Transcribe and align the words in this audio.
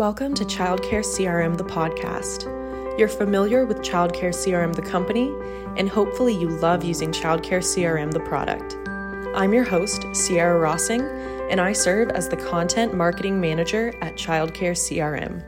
Welcome 0.00 0.32
to 0.36 0.46
Childcare 0.46 1.04
CRM, 1.04 1.58
the 1.58 1.64
podcast. 1.64 2.44
You're 2.98 3.06
familiar 3.06 3.66
with 3.66 3.82
Childcare 3.82 4.32
CRM, 4.32 4.74
the 4.74 4.80
company, 4.80 5.30
and 5.76 5.90
hopefully 5.90 6.32
you 6.34 6.48
love 6.48 6.82
using 6.82 7.12
Childcare 7.12 7.60
CRM, 7.60 8.10
the 8.10 8.20
product. 8.20 8.78
I'm 9.36 9.52
your 9.52 9.64
host, 9.64 10.06
Sierra 10.14 10.58
Rossing, 10.58 11.02
and 11.50 11.60
I 11.60 11.74
serve 11.74 12.08
as 12.12 12.30
the 12.30 12.38
Content 12.38 12.94
Marketing 12.94 13.42
Manager 13.42 13.92
at 14.00 14.14
Childcare 14.14 14.72
CRM. 14.72 15.44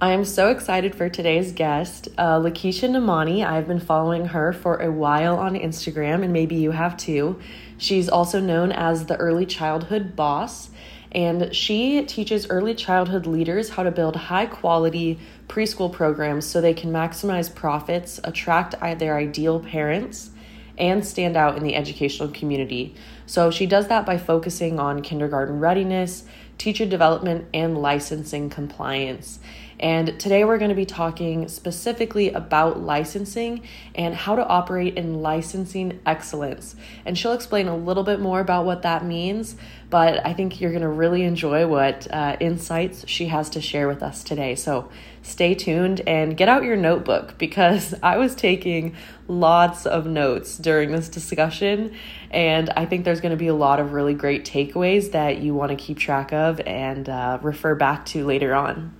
I 0.00 0.10
am 0.10 0.24
so 0.24 0.50
excited 0.50 0.96
for 0.96 1.08
today's 1.08 1.52
guest, 1.52 2.08
uh, 2.18 2.40
Lakeisha 2.40 2.90
Namani. 2.90 3.46
I've 3.46 3.68
been 3.68 3.78
following 3.78 4.24
her 4.24 4.52
for 4.52 4.82
a 4.82 4.90
while 4.90 5.36
on 5.36 5.54
Instagram, 5.54 6.24
and 6.24 6.32
maybe 6.32 6.56
you 6.56 6.72
have 6.72 6.96
too. 6.96 7.38
She's 7.76 8.08
also 8.08 8.40
known 8.40 8.72
as 8.72 9.06
the 9.06 9.14
Early 9.14 9.46
Childhood 9.46 10.16
Boss, 10.16 10.70
and 11.12 11.54
she 11.54 12.04
teaches 12.04 12.48
early 12.50 12.74
childhood 12.74 13.26
leaders 13.26 13.70
how 13.70 13.82
to 13.82 13.90
build 13.90 14.16
high 14.16 14.46
quality 14.46 15.18
preschool 15.48 15.92
programs 15.92 16.44
so 16.46 16.60
they 16.60 16.74
can 16.74 16.92
maximize 16.92 17.54
profits, 17.54 18.20
attract 18.24 18.74
their 18.98 19.16
ideal 19.16 19.60
parents, 19.60 20.30
and 20.76 21.04
stand 21.04 21.36
out 21.36 21.56
in 21.56 21.64
the 21.64 21.74
educational 21.74 22.28
community. 22.28 22.94
So 23.26 23.50
she 23.50 23.66
does 23.66 23.88
that 23.88 24.06
by 24.06 24.18
focusing 24.18 24.78
on 24.78 25.02
kindergarten 25.02 25.60
readiness, 25.60 26.24
teacher 26.56 26.86
development, 26.86 27.46
and 27.52 27.78
licensing 27.78 28.50
compliance. 28.50 29.38
And 29.80 30.18
today 30.18 30.44
we're 30.44 30.58
going 30.58 30.70
to 30.70 30.74
be 30.74 30.86
talking 30.86 31.46
specifically 31.48 32.32
about 32.32 32.80
licensing 32.80 33.62
and 33.94 34.14
how 34.14 34.34
to 34.34 34.44
operate 34.44 34.96
in 34.96 35.22
licensing 35.22 36.00
excellence. 36.04 36.74
And 37.04 37.16
she'll 37.16 37.32
explain 37.32 37.68
a 37.68 37.76
little 37.76 38.02
bit 38.02 38.18
more 38.18 38.40
about 38.40 38.64
what 38.64 38.82
that 38.82 39.04
means, 39.04 39.54
but 39.88 40.26
I 40.26 40.32
think 40.34 40.60
you're 40.60 40.72
going 40.72 40.82
to 40.82 40.88
really 40.88 41.22
enjoy 41.22 41.66
what 41.66 42.08
uh, 42.12 42.36
insights 42.40 43.06
she 43.06 43.26
has 43.26 43.50
to 43.50 43.60
share 43.60 43.86
with 43.86 44.02
us 44.02 44.24
today. 44.24 44.56
So 44.56 44.88
stay 45.22 45.54
tuned 45.54 46.00
and 46.06 46.36
get 46.36 46.48
out 46.48 46.64
your 46.64 46.76
notebook 46.76 47.38
because 47.38 47.94
I 48.02 48.16
was 48.16 48.34
taking 48.34 48.96
lots 49.28 49.86
of 49.86 50.06
notes 50.06 50.58
during 50.58 50.90
this 50.90 51.08
discussion. 51.08 51.94
And 52.32 52.70
I 52.70 52.84
think 52.84 53.04
there's 53.04 53.20
going 53.20 53.30
to 53.30 53.36
be 53.36 53.48
a 53.48 53.54
lot 53.54 53.78
of 53.78 53.92
really 53.92 54.14
great 54.14 54.44
takeaways 54.44 55.12
that 55.12 55.38
you 55.38 55.54
want 55.54 55.70
to 55.70 55.76
keep 55.76 55.98
track 55.98 56.32
of 56.32 56.60
and 56.60 57.08
uh, 57.08 57.38
refer 57.42 57.76
back 57.76 58.06
to 58.06 58.26
later 58.26 58.54
on. 58.54 58.97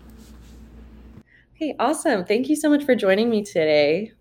Okay, 1.59 1.75
awesome. 1.81 2.25
Thank 2.25 2.49
you 2.49 2.55
so 2.55 2.71
much 2.71 2.85
for 2.85 2.95
joining 2.95 3.29
me 3.29 3.43
today. 3.43 4.13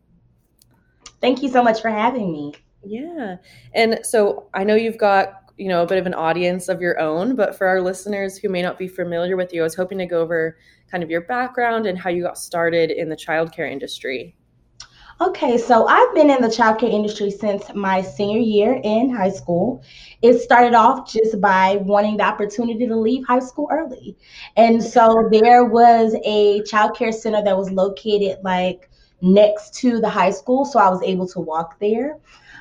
Thank 1.22 1.44
you 1.44 1.50
so 1.50 1.62
much 1.62 1.84
for 1.84 1.90
having 1.92 2.32
me. 2.32 2.54
Yeah. 2.84 3.36
And 3.76 4.00
so 4.02 4.50
I 4.56 4.64
know 4.64 4.74
you've 4.74 4.98
got, 4.98 5.52
you 5.56 5.68
know, 5.68 5.84
a 5.84 5.86
bit 5.86 6.00
of 6.00 6.08
an 6.08 6.16
audience 6.16 6.68
of 6.68 6.82
your 6.82 7.00
own, 7.00 7.36
but 7.36 7.56
for 7.56 7.68
our 7.68 7.80
listeners 7.80 8.40
who 8.40 8.50
may 8.50 8.64
not 8.64 8.80
be 8.80 8.88
familiar 8.88 9.38
with 9.38 9.54
you, 9.54 9.62
I 9.62 9.66
was 9.66 9.76
hoping 9.76 10.00
to 10.00 10.08
go 10.08 10.20
over 10.20 10.58
kind 10.90 11.04
of 11.04 11.12
your 11.12 11.22
background 11.22 11.86
and 11.86 11.96
how 11.96 12.10
you 12.10 12.24
got 12.24 12.40
started 12.40 12.90
in 12.90 13.08
the 13.08 13.16
childcare 13.16 13.72
industry. 13.72 14.36
Okay, 15.20 15.58
so 15.58 15.88
I've 15.88 16.14
been 16.14 16.30
in 16.30 16.44
the 16.44 16.48
childcare 16.48 16.94
industry 16.94 17.32
since 17.32 17.74
my 17.74 18.04
senior 18.04 18.38
year 18.38 18.80
in 18.84 19.10
high 19.10 19.32
school. 19.32 19.82
It 20.22 20.40
started 20.40 20.76
off 20.76 21.12
just 21.12 21.42
by 21.42 21.78
wanting 21.78 22.18
the 22.18 22.24
opportunity 22.24 22.86
to 22.86 22.96
leave 22.96 23.26
high 23.26 23.40
school 23.40 23.68
early. 23.72 24.16
And 24.58 24.84
so 24.84 25.28
there 25.32 25.66
was 25.66 26.16
a 26.24 26.62
childcare 26.62 27.12
center 27.12 27.44
that 27.44 27.58
was 27.58 27.72
located 27.72 28.38
like 28.44 28.92
next 29.20 29.74
to 29.76 30.00
the 30.00 30.08
high 30.08 30.30
school. 30.30 30.66
So 30.66 30.78
I 30.78 30.88
was 30.90 31.02
able 31.02 31.28
to 31.30 31.40
walk 31.40 31.80
there. 31.80 32.20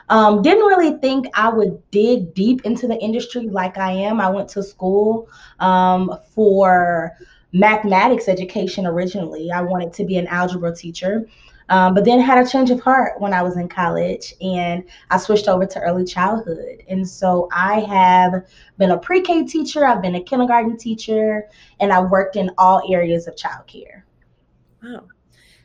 Um, 0.09 0.41
didn't 0.41 0.65
really 0.65 0.99
think 0.99 1.27
I 1.35 1.51
would 1.51 1.83
dig 1.91 2.33
deep 2.33 2.65
into 2.65 2.87
the 2.87 2.97
industry 2.97 3.49
like 3.49 3.77
I 3.77 3.91
am. 3.91 4.19
I 4.19 4.31
went 4.31 4.49
to 4.51 4.63
school 4.63 5.29
um, 5.61 6.11
for 6.35 7.19
mathematics 7.53 8.29
education 8.29 8.87
originally. 8.87 9.51
I 9.51 9.61
wanted 9.61 9.93
to 9.95 10.05
be 10.07 10.17
an 10.17 10.27
algebra 10.29 10.75
teacher. 10.75 11.27
Um, 11.69 11.95
but 11.95 12.05
then 12.05 12.21
had 12.21 12.39
a 12.39 12.49
change 12.49 12.71
of 12.71 12.81
heart 12.81 13.21
when 13.21 13.33
I 13.33 13.43
was 13.43 13.57
in 13.57 13.69
college 13.69 14.35
and 14.41 14.85
I 15.11 15.19
switched 15.19 15.49
over 15.49 15.67
to 15.67 15.81
early 15.81 16.05
childhood. 16.05 16.85
And 16.89 17.09
so 17.09 17.49
I 17.53 17.81
have 17.81 18.47
been 18.79 18.93
a 18.93 18.99
pre 18.99 19.21
K 19.21 19.45
teacher, 19.45 19.85
I've 19.85 20.03
been 20.03 20.15
a 20.15 20.23
kindergarten 20.23 20.77
teacher, 20.77 21.49
and 21.81 21.93
I 21.93 22.01
worked 22.01 22.37
in 22.37 22.51
all 22.57 22.83
areas 22.93 23.27
of 23.27 23.35
childcare. 23.35 24.03
Wow. 24.83 25.07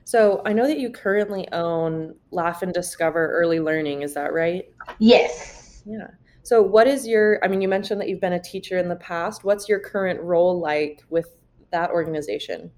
So 0.04 0.42
I 0.46 0.54
know 0.54 0.68
that 0.68 0.80
you 0.80 0.90
currently 0.90 1.48
own 1.52 2.16
Laugh 2.32 2.64
and 2.64 2.74
Discover 2.74 3.32
Early 3.32 3.60
Learning. 3.60 4.02
Is 4.02 4.14
that 4.16 4.34
right? 4.34 4.66
Yes. 5.00 5.84
Yeah. 5.86 6.08
So 6.44 6.62
what 6.62 6.88
is 6.88 7.08
your, 7.08 7.40
I 7.44 7.48
mean, 7.48 7.62
you 7.62 7.68
mentioned 7.68 8.02
that 8.02 8.10
you've 8.10 8.20
been 8.20 8.34
a 8.34 8.42
teacher 8.42 8.78
in 8.78 8.90
the 8.90 8.96
past. 8.96 9.44
What's 9.44 9.70
your 9.70 9.80
current 9.80 10.20
role 10.20 10.60
like 10.60 11.04
with 11.10 11.36
that 11.72 11.92
organization? 11.92 12.72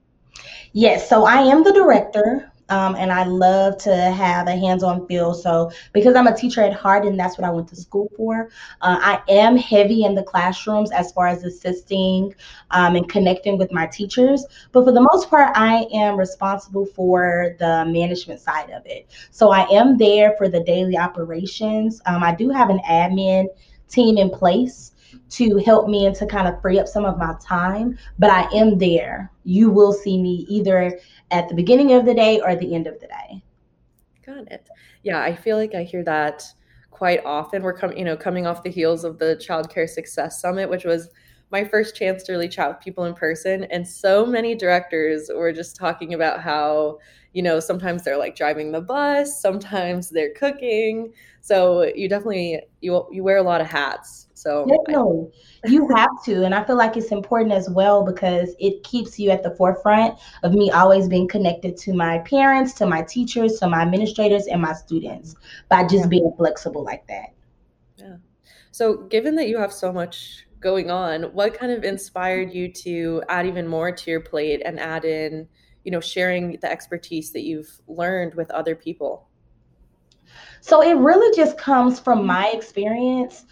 Yes, 0.73 1.07
so 1.07 1.25
I 1.25 1.37
am 1.37 1.63
the 1.63 1.73
director 1.73 2.51
um, 2.73 2.95
and 2.95 3.11
I 3.11 3.23
love 3.23 3.77
to 3.83 3.95
have 3.95 4.47
a 4.47 4.55
hands-on 4.55 5.05
feel. 5.05 5.35
So 5.35 5.71
because 5.93 6.15
I'm 6.15 6.25
a 6.25 6.35
teacher 6.35 6.61
at 6.61 6.73
heart, 6.73 7.05
and 7.05 7.19
that's 7.19 7.37
what 7.37 7.45
I 7.45 7.51
went 7.51 7.67
to 7.67 7.75
school 7.75 8.11
for, 8.17 8.49
uh, 8.81 8.97
I 8.99 9.21
am 9.29 9.55
heavy 9.55 10.05
in 10.05 10.15
the 10.15 10.23
classrooms 10.23 10.91
as 10.91 11.11
far 11.11 11.27
as 11.27 11.43
assisting 11.43 12.33
um, 12.71 12.95
and 12.95 13.07
connecting 13.07 13.59
with 13.59 13.71
my 13.71 13.85
teachers. 13.85 14.43
But 14.71 14.85
for 14.85 14.91
the 14.91 15.07
most 15.13 15.29
part, 15.29 15.55
I 15.55 15.85
am 15.93 16.17
responsible 16.17 16.87
for 16.87 17.55
the 17.59 17.85
management 17.85 18.39
side 18.39 18.71
of 18.71 18.83
it. 18.87 19.07
So 19.29 19.51
I 19.51 19.67
am 19.69 19.97
there 19.97 20.33
for 20.35 20.49
the 20.49 20.63
daily 20.63 20.97
operations. 20.97 22.01
Um, 22.07 22.23
I 22.23 22.33
do 22.33 22.49
have 22.49 22.71
an 22.71 22.79
admin 22.89 23.49
team 23.87 24.17
in 24.17 24.31
place 24.31 24.92
to 25.29 25.57
help 25.57 25.87
me 25.87 26.05
and 26.05 26.15
to 26.15 26.25
kind 26.25 26.47
of 26.47 26.61
free 26.61 26.79
up 26.79 26.87
some 26.87 27.05
of 27.05 27.17
my 27.17 27.35
time, 27.41 27.97
but 28.19 28.29
I 28.29 28.43
am 28.55 28.77
there. 28.77 29.31
You 29.43 29.69
will 29.69 29.93
see 29.93 30.21
me 30.21 30.45
either 30.49 30.99
at 31.31 31.49
the 31.49 31.55
beginning 31.55 31.93
of 31.93 32.05
the 32.05 32.13
day 32.13 32.39
or 32.39 32.55
the 32.55 32.75
end 32.75 32.87
of 32.87 32.99
the 32.99 33.07
day. 33.07 33.43
Got 34.25 34.51
it. 34.51 34.69
Yeah, 35.03 35.21
I 35.21 35.35
feel 35.35 35.57
like 35.57 35.75
I 35.75 35.83
hear 35.83 36.03
that 36.03 36.43
quite 36.91 37.23
often. 37.25 37.61
We're 37.63 37.77
coming, 37.77 37.97
you 37.97 38.05
know, 38.05 38.15
coming 38.15 38.47
off 38.47 38.63
the 38.63 38.69
heels 38.69 39.03
of 39.03 39.19
the 39.19 39.35
Child 39.35 39.69
Care 39.69 39.87
Success 39.87 40.39
Summit, 40.39 40.69
which 40.69 40.85
was 40.85 41.09
my 41.51 41.63
first 41.63 41.95
chance 41.95 42.23
to 42.23 42.31
really 42.31 42.49
chat 42.49 42.67
with 42.67 42.79
people 42.79 43.05
in 43.05 43.13
person. 43.13 43.65
And 43.65 43.87
so 43.87 44.25
many 44.25 44.55
directors 44.55 45.29
were 45.33 45.53
just 45.53 45.75
talking 45.75 46.13
about 46.13 46.41
how, 46.41 46.97
you 47.33 47.43
know, 47.43 47.59
sometimes 47.59 48.03
they're 48.03 48.17
like 48.17 48.35
driving 48.35 48.71
the 48.71 48.81
bus, 48.81 49.39
sometimes 49.39 50.09
they're 50.09 50.33
cooking. 50.33 51.13
So 51.41 51.83
you 51.95 52.09
definitely 52.09 52.61
you 52.81 53.07
you 53.11 53.23
wear 53.23 53.37
a 53.37 53.43
lot 53.43 53.61
of 53.61 53.67
hats. 53.67 54.22
So 54.43 54.65
no, 54.89 55.31
you 55.63 55.87
have 55.95 56.21
to, 56.25 56.43
and 56.43 56.53
I 56.53 56.65
feel 56.65 56.75
like 56.75 56.97
it's 56.97 57.13
important 57.13 57.53
as 57.53 57.69
well 57.69 58.03
because 58.03 58.53
it 58.59 58.83
keeps 58.83 59.17
you 59.17 59.29
at 59.29 59.41
the 59.41 59.51
forefront 59.51 60.19
of 60.43 60.51
me 60.51 60.69
always 60.69 61.07
being 61.07 61.29
connected 61.29 61.77
to 61.77 61.93
my 61.93 62.19
parents, 62.19 62.73
to 62.73 62.85
my 62.85 63.03
teachers, 63.03 63.57
to 63.59 63.69
my 63.69 63.81
administrators, 63.81 64.47
and 64.47 64.61
my 64.61 64.73
students 64.73 65.33
by 65.69 65.83
just 65.83 66.03
yeah. 66.03 66.07
being 66.07 66.33
flexible 66.35 66.83
like 66.83 67.07
that. 67.07 67.27
Yeah. 67.95 68.17
So, 68.71 69.03
given 69.03 69.35
that 69.37 69.47
you 69.47 69.57
have 69.59 69.71
so 69.71 69.93
much 69.93 70.45
going 70.59 70.91
on, 70.91 71.23
what 71.33 71.53
kind 71.53 71.71
of 71.71 71.85
inspired 71.85 72.53
you 72.53 72.69
to 72.73 73.23
add 73.29 73.45
even 73.45 73.65
more 73.65 73.93
to 73.93 74.11
your 74.11 74.19
plate 74.19 74.61
and 74.65 74.77
add 74.77 75.05
in, 75.05 75.47
you 75.85 75.91
know, 75.93 76.01
sharing 76.01 76.57
the 76.59 76.69
expertise 76.69 77.31
that 77.31 77.43
you've 77.43 77.79
learned 77.87 78.35
with 78.35 78.51
other 78.51 78.75
people? 78.75 79.29
So 80.59 80.81
it 80.81 80.97
really 80.97 81.33
just 81.33 81.57
comes 81.57 81.97
from 81.97 82.25
my 82.25 82.49
experience 82.49 83.45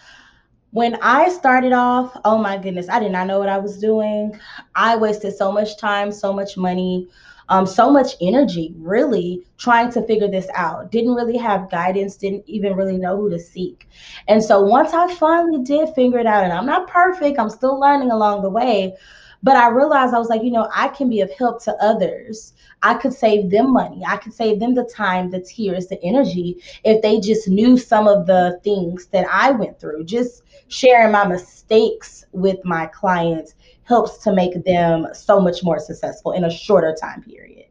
when 0.71 0.97
I 1.01 1.29
started 1.29 1.73
off, 1.73 2.15
oh 2.23 2.37
my 2.37 2.57
goodness, 2.57 2.89
I 2.89 2.99
did 2.99 3.11
not 3.11 3.27
know 3.27 3.39
what 3.39 3.49
I 3.49 3.57
was 3.57 3.77
doing. 3.77 4.39
I 4.75 4.95
wasted 4.95 5.35
so 5.35 5.51
much 5.51 5.77
time, 5.77 6.11
so 6.11 6.31
much 6.31 6.55
money, 6.55 7.09
um, 7.49 7.65
so 7.67 7.91
much 7.91 8.13
energy, 8.21 8.73
really 8.77 9.45
trying 9.57 9.91
to 9.91 10.01
figure 10.07 10.29
this 10.29 10.47
out. 10.55 10.89
Didn't 10.89 11.13
really 11.13 11.37
have 11.37 11.69
guidance, 11.69 12.15
didn't 12.15 12.45
even 12.47 12.75
really 12.75 12.97
know 12.97 13.17
who 13.17 13.29
to 13.29 13.39
seek. 13.39 13.89
And 14.29 14.41
so 14.41 14.61
once 14.61 14.93
I 14.93 15.13
finally 15.15 15.61
did 15.63 15.93
figure 15.93 16.19
it 16.19 16.25
out, 16.25 16.45
and 16.45 16.53
I'm 16.53 16.65
not 16.65 16.87
perfect, 16.87 17.37
I'm 17.37 17.49
still 17.49 17.77
learning 17.77 18.11
along 18.11 18.41
the 18.41 18.49
way, 18.49 18.95
but 19.43 19.55
I 19.55 19.69
realized 19.69 20.13
I 20.13 20.19
was 20.19 20.29
like, 20.29 20.43
you 20.43 20.51
know, 20.51 20.69
I 20.73 20.89
can 20.89 21.09
be 21.09 21.21
of 21.21 21.31
help 21.31 21.63
to 21.63 21.75
others. 21.83 22.53
I 22.83 22.95
could 22.95 23.13
save 23.13 23.49
them 23.49 23.73
money. 23.73 24.03
I 24.07 24.17
could 24.17 24.33
save 24.33 24.59
them 24.59 24.75
the 24.75 24.83
time, 24.83 25.31
the 25.31 25.39
tears, 25.39 25.87
the 25.87 26.01
energy 26.03 26.61
if 26.83 27.01
they 27.01 27.19
just 27.19 27.47
knew 27.47 27.77
some 27.77 28.07
of 28.07 28.27
the 28.27 28.59
things 28.63 29.07
that 29.07 29.25
I 29.31 29.51
went 29.51 29.79
through. 29.79 30.05
Just 30.05 30.43
sharing 30.67 31.11
my 31.11 31.27
mistakes 31.27 32.25
with 32.31 32.63
my 32.63 32.85
clients 32.87 33.55
helps 33.83 34.19
to 34.19 34.33
make 34.33 34.63
them 34.63 35.07
so 35.13 35.39
much 35.39 35.63
more 35.63 35.79
successful 35.79 36.31
in 36.33 36.45
a 36.45 36.51
shorter 36.51 36.95
time 36.99 37.23
period. 37.23 37.67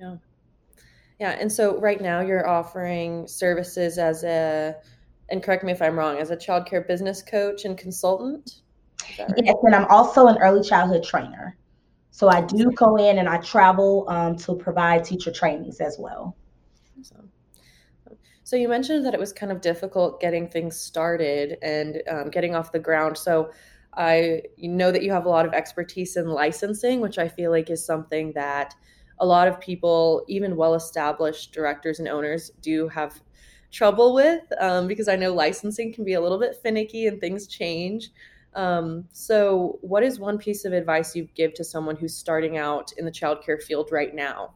Yeah. 0.00 0.16
Yeah. 1.18 1.30
And 1.38 1.50
so 1.50 1.78
right 1.78 2.00
now 2.00 2.20
you're 2.20 2.48
offering 2.48 3.26
services 3.28 3.98
as 3.98 4.24
a, 4.24 4.76
and 5.30 5.42
correct 5.42 5.62
me 5.62 5.72
if 5.72 5.80
I'm 5.80 5.96
wrong, 5.96 6.18
as 6.18 6.30
a 6.30 6.36
childcare 6.36 6.86
business 6.86 7.22
coach 7.22 7.64
and 7.64 7.78
consultant? 7.78 8.61
Right? 9.18 9.28
Yes. 9.36 9.54
And 9.62 9.74
I'm 9.74 9.86
also 9.86 10.26
an 10.26 10.38
early 10.38 10.66
childhood 10.66 11.04
trainer. 11.04 11.56
So 12.10 12.28
I 12.28 12.42
do 12.42 12.70
go 12.72 12.96
in 12.96 13.18
and 13.18 13.28
I 13.28 13.38
travel 13.38 14.04
um, 14.08 14.36
to 14.36 14.54
provide 14.54 15.04
teacher 15.04 15.32
trainings 15.32 15.80
as 15.80 15.96
well. 15.98 16.36
Awesome. 17.00 17.30
So 18.44 18.56
you 18.56 18.68
mentioned 18.68 19.06
that 19.06 19.14
it 19.14 19.20
was 19.20 19.32
kind 19.32 19.50
of 19.50 19.62
difficult 19.62 20.20
getting 20.20 20.46
things 20.46 20.76
started 20.76 21.56
and 21.62 22.02
um, 22.10 22.28
getting 22.28 22.54
off 22.54 22.70
the 22.70 22.78
ground. 22.78 23.16
So 23.16 23.50
I 23.94 24.42
know 24.58 24.92
that 24.92 25.02
you 25.02 25.10
have 25.10 25.24
a 25.24 25.28
lot 25.28 25.46
of 25.46 25.54
expertise 25.54 26.16
in 26.16 26.26
licensing, 26.26 27.00
which 27.00 27.18
I 27.18 27.28
feel 27.28 27.50
like 27.50 27.70
is 27.70 27.84
something 27.84 28.32
that 28.32 28.74
a 29.18 29.26
lot 29.26 29.48
of 29.48 29.60
people, 29.60 30.24
even 30.28 30.56
well 30.56 30.74
established 30.74 31.52
directors 31.52 31.98
and 31.98 32.08
owners, 32.08 32.50
do 32.60 32.88
have 32.88 33.20
trouble 33.70 34.12
with 34.12 34.42
um, 34.60 34.86
because 34.86 35.08
I 35.08 35.16
know 35.16 35.32
licensing 35.32 35.92
can 35.92 36.04
be 36.04 36.14
a 36.14 36.20
little 36.20 36.38
bit 36.38 36.56
finicky 36.62 37.06
and 37.06 37.20
things 37.20 37.46
change. 37.46 38.10
Um, 38.54 39.08
so, 39.12 39.78
what 39.80 40.02
is 40.02 40.18
one 40.18 40.38
piece 40.38 40.64
of 40.64 40.72
advice 40.72 41.16
you 41.16 41.26
give 41.34 41.54
to 41.54 41.64
someone 41.64 41.96
who's 41.96 42.14
starting 42.14 42.58
out 42.58 42.92
in 42.98 43.04
the 43.04 43.10
childcare 43.10 43.62
field 43.62 43.90
right 43.90 44.14
now? 44.14 44.54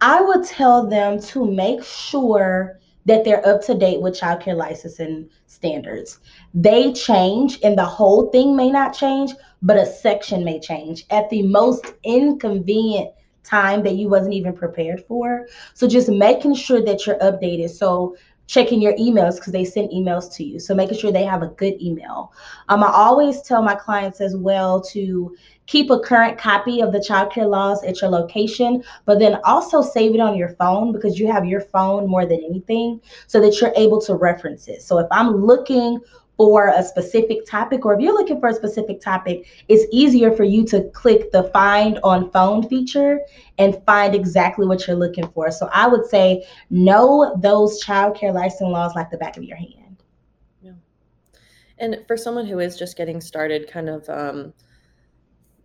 I 0.00 0.20
would 0.20 0.44
tell 0.44 0.86
them 0.86 1.20
to 1.22 1.44
make 1.44 1.82
sure 1.82 2.78
that 3.06 3.24
they're 3.24 3.46
up 3.46 3.62
to 3.64 3.74
date 3.74 4.00
with 4.00 4.18
childcare 4.18 4.54
licensing 4.54 5.28
standards. 5.46 6.20
They 6.54 6.92
change, 6.92 7.58
and 7.64 7.76
the 7.76 7.84
whole 7.84 8.30
thing 8.30 8.54
may 8.54 8.70
not 8.70 8.94
change, 8.94 9.32
but 9.62 9.76
a 9.76 9.86
section 9.86 10.44
may 10.44 10.60
change 10.60 11.04
at 11.10 11.28
the 11.30 11.42
most 11.42 11.94
inconvenient 12.04 13.10
time 13.42 13.82
that 13.82 13.96
you 13.96 14.08
wasn't 14.08 14.34
even 14.34 14.52
prepared 14.52 15.04
for. 15.06 15.48
So 15.74 15.88
just 15.88 16.10
making 16.10 16.54
sure 16.54 16.84
that 16.84 17.06
you're 17.06 17.18
updated. 17.18 17.70
So 17.70 18.16
checking 18.48 18.80
your 18.80 18.94
emails 18.94 19.36
because 19.36 19.52
they 19.52 19.64
send 19.64 19.90
emails 19.90 20.34
to 20.34 20.42
you. 20.42 20.58
So 20.58 20.74
making 20.74 20.98
sure 20.98 21.12
they 21.12 21.24
have 21.24 21.42
a 21.42 21.48
good 21.48 21.80
email. 21.80 22.32
Um, 22.68 22.82
I 22.82 22.88
always 22.88 23.42
tell 23.42 23.62
my 23.62 23.74
clients 23.74 24.20
as 24.20 24.34
well 24.34 24.80
to 24.92 25.36
keep 25.66 25.90
a 25.90 26.00
current 26.00 26.38
copy 26.38 26.80
of 26.80 26.92
the 26.92 27.00
child 27.00 27.30
care 27.30 27.46
laws 27.46 27.84
at 27.84 28.00
your 28.00 28.10
location, 28.10 28.82
but 29.04 29.18
then 29.18 29.38
also 29.44 29.82
save 29.82 30.14
it 30.14 30.20
on 30.20 30.34
your 30.34 30.48
phone 30.54 30.92
because 30.92 31.18
you 31.18 31.30
have 31.30 31.44
your 31.44 31.60
phone 31.60 32.08
more 32.08 32.24
than 32.24 32.42
anything 32.42 33.00
so 33.26 33.38
that 33.38 33.60
you're 33.60 33.74
able 33.76 34.00
to 34.00 34.14
reference 34.14 34.66
it. 34.66 34.80
So 34.82 34.98
if 34.98 35.06
I'm 35.12 35.44
looking 35.44 36.00
for 36.38 36.68
a 36.68 36.84
specific 36.84 37.44
topic, 37.44 37.84
or 37.84 37.94
if 37.94 38.00
you're 38.00 38.14
looking 38.14 38.38
for 38.38 38.48
a 38.48 38.54
specific 38.54 39.00
topic, 39.00 39.44
it's 39.66 39.84
easier 39.92 40.30
for 40.30 40.44
you 40.44 40.64
to 40.64 40.84
click 40.94 41.32
the 41.32 41.42
find 41.52 41.98
on 42.04 42.30
phone 42.30 42.66
feature 42.68 43.18
and 43.58 43.82
find 43.84 44.14
exactly 44.14 44.64
what 44.64 44.86
you're 44.86 44.96
looking 44.96 45.28
for. 45.30 45.50
So 45.50 45.68
I 45.72 45.88
would 45.88 46.06
say 46.06 46.46
know 46.70 47.36
those 47.42 47.84
childcare 47.84 48.32
license 48.32 48.70
laws 48.70 48.92
like 48.94 49.10
the 49.10 49.18
back 49.18 49.36
of 49.36 49.42
your 49.42 49.56
hand. 49.56 50.04
Yeah. 50.62 50.72
And 51.78 52.04
for 52.06 52.16
someone 52.16 52.46
who 52.46 52.60
is 52.60 52.78
just 52.78 52.96
getting 52.96 53.20
started, 53.20 53.68
kind 53.68 53.88
of, 53.88 54.08
um, 54.08 54.54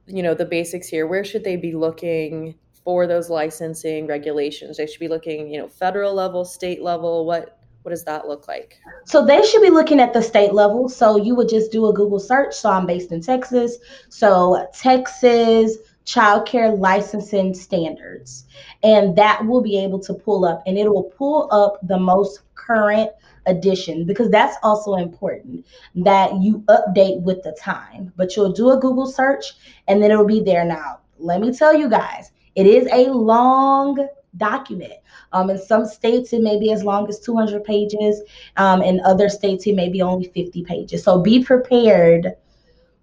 you 0.07 0.23
know, 0.23 0.33
the 0.33 0.45
basics 0.45 0.87
here, 0.87 1.05
where 1.05 1.23
should 1.23 1.43
they 1.43 1.55
be 1.55 1.73
looking 1.73 2.55
for 2.83 3.05
those 3.05 3.29
licensing 3.29 4.07
regulations? 4.07 4.77
They 4.77 4.87
should 4.87 4.99
be 4.99 5.07
looking, 5.07 5.51
you 5.51 5.59
know, 5.59 5.67
federal 5.67 6.15
level, 6.15 6.45
state 6.45 6.81
level. 6.81 7.27
What 7.27 7.59
what 7.83 7.91
does 7.91 8.03
that 8.05 8.27
look 8.27 8.47
like? 8.47 8.79
So 9.05 9.25
they 9.25 9.45
should 9.45 9.61
be 9.61 9.69
looking 9.69 9.99
at 9.99 10.13
the 10.13 10.21
state 10.21 10.53
level. 10.53 10.89
So 10.89 11.17
you 11.17 11.35
would 11.35 11.49
just 11.49 11.71
do 11.71 11.87
a 11.87 11.93
Google 11.93 12.19
search. 12.19 12.55
So 12.55 12.69
I'm 12.69 12.85
based 12.85 13.11
in 13.11 13.21
Texas. 13.21 13.77
So 14.09 14.67
Texas 14.73 15.77
child 16.05 16.45
care 16.45 16.71
licensing 16.71 17.53
standards. 17.53 18.45
And 18.83 19.15
that 19.17 19.45
will 19.45 19.61
be 19.61 19.77
able 19.77 19.99
to 19.99 20.13
pull 20.13 20.45
up 20.45 20.63
and 20.65 20.77
it 20.77 20.87
will 20.87 21.03
pull 21.03 21.49
up 21.51 21.79
the 21.83 21.99
most 21.99 22.41
current 22.55 23.11
edition 23.45 24.05
because 24.05 24.29
that's 24.29 24.55
also 24.63 24.95
important 24.95 25.65
that 25.95 26.33
you 26.41 26.59
update 26.69 27.21
with 27.21 27.43
the 27.43 27.55
time. 27.59 28.11
But 28.15 28.35
you'll 28.35 28.53
do 28.53 28.71
a 28.71 28.79
Google 28.79 29.07
search 29.07 29.45
and 29.87 30.01
then 30.01 30.11
it'll 30.11 30.25
be 30.25 30.41
there 30.41 30.65
now. 30.65 30.99
Let 31.19 31.41
me 31.41 31.53
tell 31.53 31.75
you 31.75 31.89
guys, 31.89 32.31
it 32.55 32.65
is 32.65 32.87
a 32.91 33.11
long 33.11 34.07
document. 34.37 34.93
Um, 35.31 35.49
in 35.49 35.57
some 35.57 35.85
states, 35.85 36.33
it 36.33 36.41
may 36.41 36.59
be 36.59 36.71
as 36.71 36.83
long 36.83 37.07
as 37.09 37.19
200 37.19 37.63
pages. 37.63 38.21
Um, 38.57 38.81
in 38.81 38.99
other 39.01 39.29
states, 39.29 39.65
it 39.67 39.75
may 39.75 39.89
be 39.89 40.01
only 40.01 40.27
50 40.29 40.63
pages. 40.63 41.03
So 41.03 41.21
be 41.21 41.43
prepared 41.43 42.33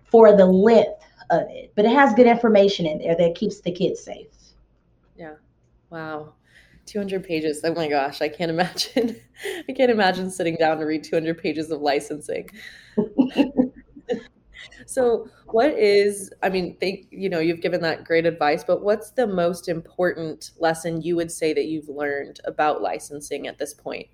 for 0.05 0.37
the 0.37 0.47
length 0.47 1.03
of 1.31 1.43
it. 1.49 1.73
But 1.75 1.85
it 1.85 1.93
has 1.93 2.15
good 2.15 2.27
information 2.27 2.87
in 2.87 2.99
there 2.99 3.17
that 3.17 3.35
keeps 3.35 3.61
the 3.61 3.73
kids 3.73 4.03
safe. 4.03 4.27
Yeah. 5.17 5.35
Wow. 5.91 6.35
200 6.87 7.23
pages. 7.25 7.61
Oh 7.63 7.75
my 7.75 7.89
gosh, 7.89 8.21
I 8.21 8.29
can't 8.29 8.51
imagine. 8.51 9.17
I 9.69 9.73
can't 9.73 9.91
imagine 9.91 10.31
sitting 10.31 10.57
down 10.57 10.79
to 10.79 10.87
read 10.87 11.05
200 11.05 11.39
pages 11.39 11.71
of 11.71 11.81
licensing. 11.81 12.51
So, 14.91 15.29
what 15.47 15.71
is, 15.71 16.33
I 16.43 16.49
mean, 16.49 16.77
think, 16.79 17.07
you 17.13 17.29
know, 17.29 17.39
you've 17.39 17.61
given 17.61 17.81
that 17.83 18.03
great 18.03 18.27
advice, 18.27 18.65
but 18.65 18.83
what's 18.83 19.13
the 19.13 19.25
most 19.25 19.69
important 19.69 20.51
lesson 20.59 21.01
you 21.01 21.15
would 21.15 21.31
say 21.31 21.53
that 21.53 21.67
you've 21.67 21.89
learned 21.89 22.41
about 22.45 22.83
licensing 22.83 23.47
at 23.47 23.57
this 23.57 23.73
point? 23.73 24.09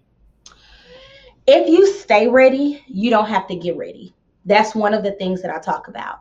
If 1.46 1.67
you 1.67 1.90
stay 1.90 2.28
ready, 2.28 2.84
you 2.88 3.08
don't 3.08 3.26
have 3.26 3.49
to 3.49 3.56
get 3.56 3.78
ready. 3.78 4.14
That's 4.44 4.75
one 4.75 4.93
of 4.93 5.02
the 5.02 5.12
things 5.12 5.40
that 5.40 5.50
I 5.50 5.58
talk 5.61 5.88
about. 5.88 6.19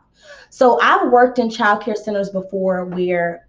So, 0.48 0.80
I've 0.80 1.10
worked 1.10 1.38
in 1.38 1.50
childcare 1.50 1.94
centers 1.94 2.30
before 2.30 2.86
where 2.86 3.46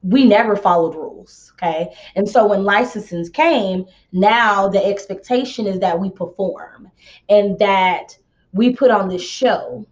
we 0.00 0.24
never 0.24 0.56
followed 0.56 0.94
rules. 0.94 1.52
Okay. 1.56 1.94
And 2.16 2.26
so 2.26 2.46
when 2.46 2.64
licensing 2.64 3.28
came, 3.32 3.84
now 4.12 4.66
the 4.66 4.84
expectation 4.84 5.66
is 5.66 5.78
that 5.80 6.00
we 6.00 6.08
perform 6.10 6.90
and 7.28 7.58
that 7.58 8.16
we 8.52 8.74
put 8.74 8.90
on 8.90 9.08
this 9.08 9.22
show 9.22 9.86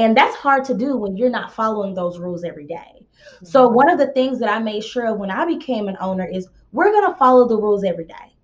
and 0.00 0.16
that's 0.16 0.34
hard 0.34 0.64
to 0.64 0.74
do 0.74 0.96
when 0.96 1.16
you're 1.16 1.30
not 1.30 1.52
following 1.52 1.94
those 1.94 2.18
rules 2.18 2.42
every 2.42 2.66
day. 2.66 2.74
Mm-hmm. 2.76 3.46
So, 3.46 3.68
one 3.68 3.90
of 3.90 3.98
the 3.98 4.12
things 4.12 4.38
that 4.40 4.48
I 4.48 4.58
made 4.58 4.82
sure 4.82 5.06
of 5.06 5.18
when 5.18 5.30
I 5.30 5.44
became 5.44 5.88
an 5.88 5.96
owner 6.00 6.26
is 6.26 6.48
we're 6.72 6.90
going 6.90 7.12
to 7.12 7.18
follow 7.18 7.46
the 7.46 7.56
rules 7.56 7.84
every 7.84 8.06
day. 8.06 8.34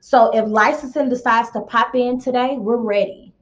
So, 0.00 0.30
if 0.30 0.48
licensing 0.48 1.08
decides 1.08 1.50
to 1.50 1.62
pop 1.62 1.94
in 1.96 2.20
today, 2.20 2.56
we're 2.58 2.76
ready. 2.76 3.32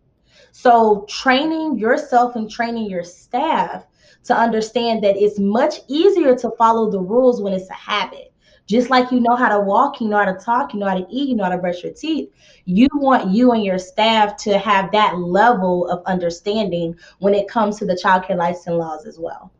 So, 0.52 1.04
training 1.08 1.78
yourself 1.78 2.36
and 2.36 2.50
training 2.50 2.88
your 2.88 3.04
staff 3.04 3.84
to 4.24 4.34
understand 4.34 5.04
that 5.04 5.16
it's 5.16 5.38
much 5.38 5.80
easier 5.88 6.34
to 6.36 6.52
follow 6.52 6.90
the 6.90 7.00
rules 7.00 7.42
when 7.42 7.52
it's 7.52 7.68
a 7.68 7.74
habit. 7.74 8.31
Just 8.66 8.90
like 8.90 9.10
you 9.10 9.20
know 9.20 9.36
how 9.36 9.48
to 9.48 9.60
walk, 9.60 10.00
you 10.00 10.08
know 10.08 10.18
how 10.18 10.32
to 10.32 10.38
talk, 10.38 10.72
you 10.72 10.80
know 10.80 10.88
how 10.88 10.98
to 10.98 11.06
eat, 11.10 11.28
you 11.28 11.34
know 11.34 11.44
how 11.44 11.50
to 11.50 11.58
brush 11.58 11.82
your 11.82 11.92
teeth. 11.92 12.30
You 12.64 12.88
want 12.94 13.30
you 13.30 13.52
and 13.52 13.64
your 13.64 13.78
staff 13.78 14.36
to 14.38 14.56
have 14.58 14.92
that 14.92 15.18
level 15.18 15.88
of 15.88 16.02
understanding 16.06 16.96
when 17.18 17.34
it 17.34 17.48
comes 17.48 17.78
to 17.78 17.84
the 17.84 17.98
child 18.00 18.24
care 18.24 18.36
license 18.36 18.76
laws 18.76 19.06
as 19.06 19.18
well. 19.18 19.52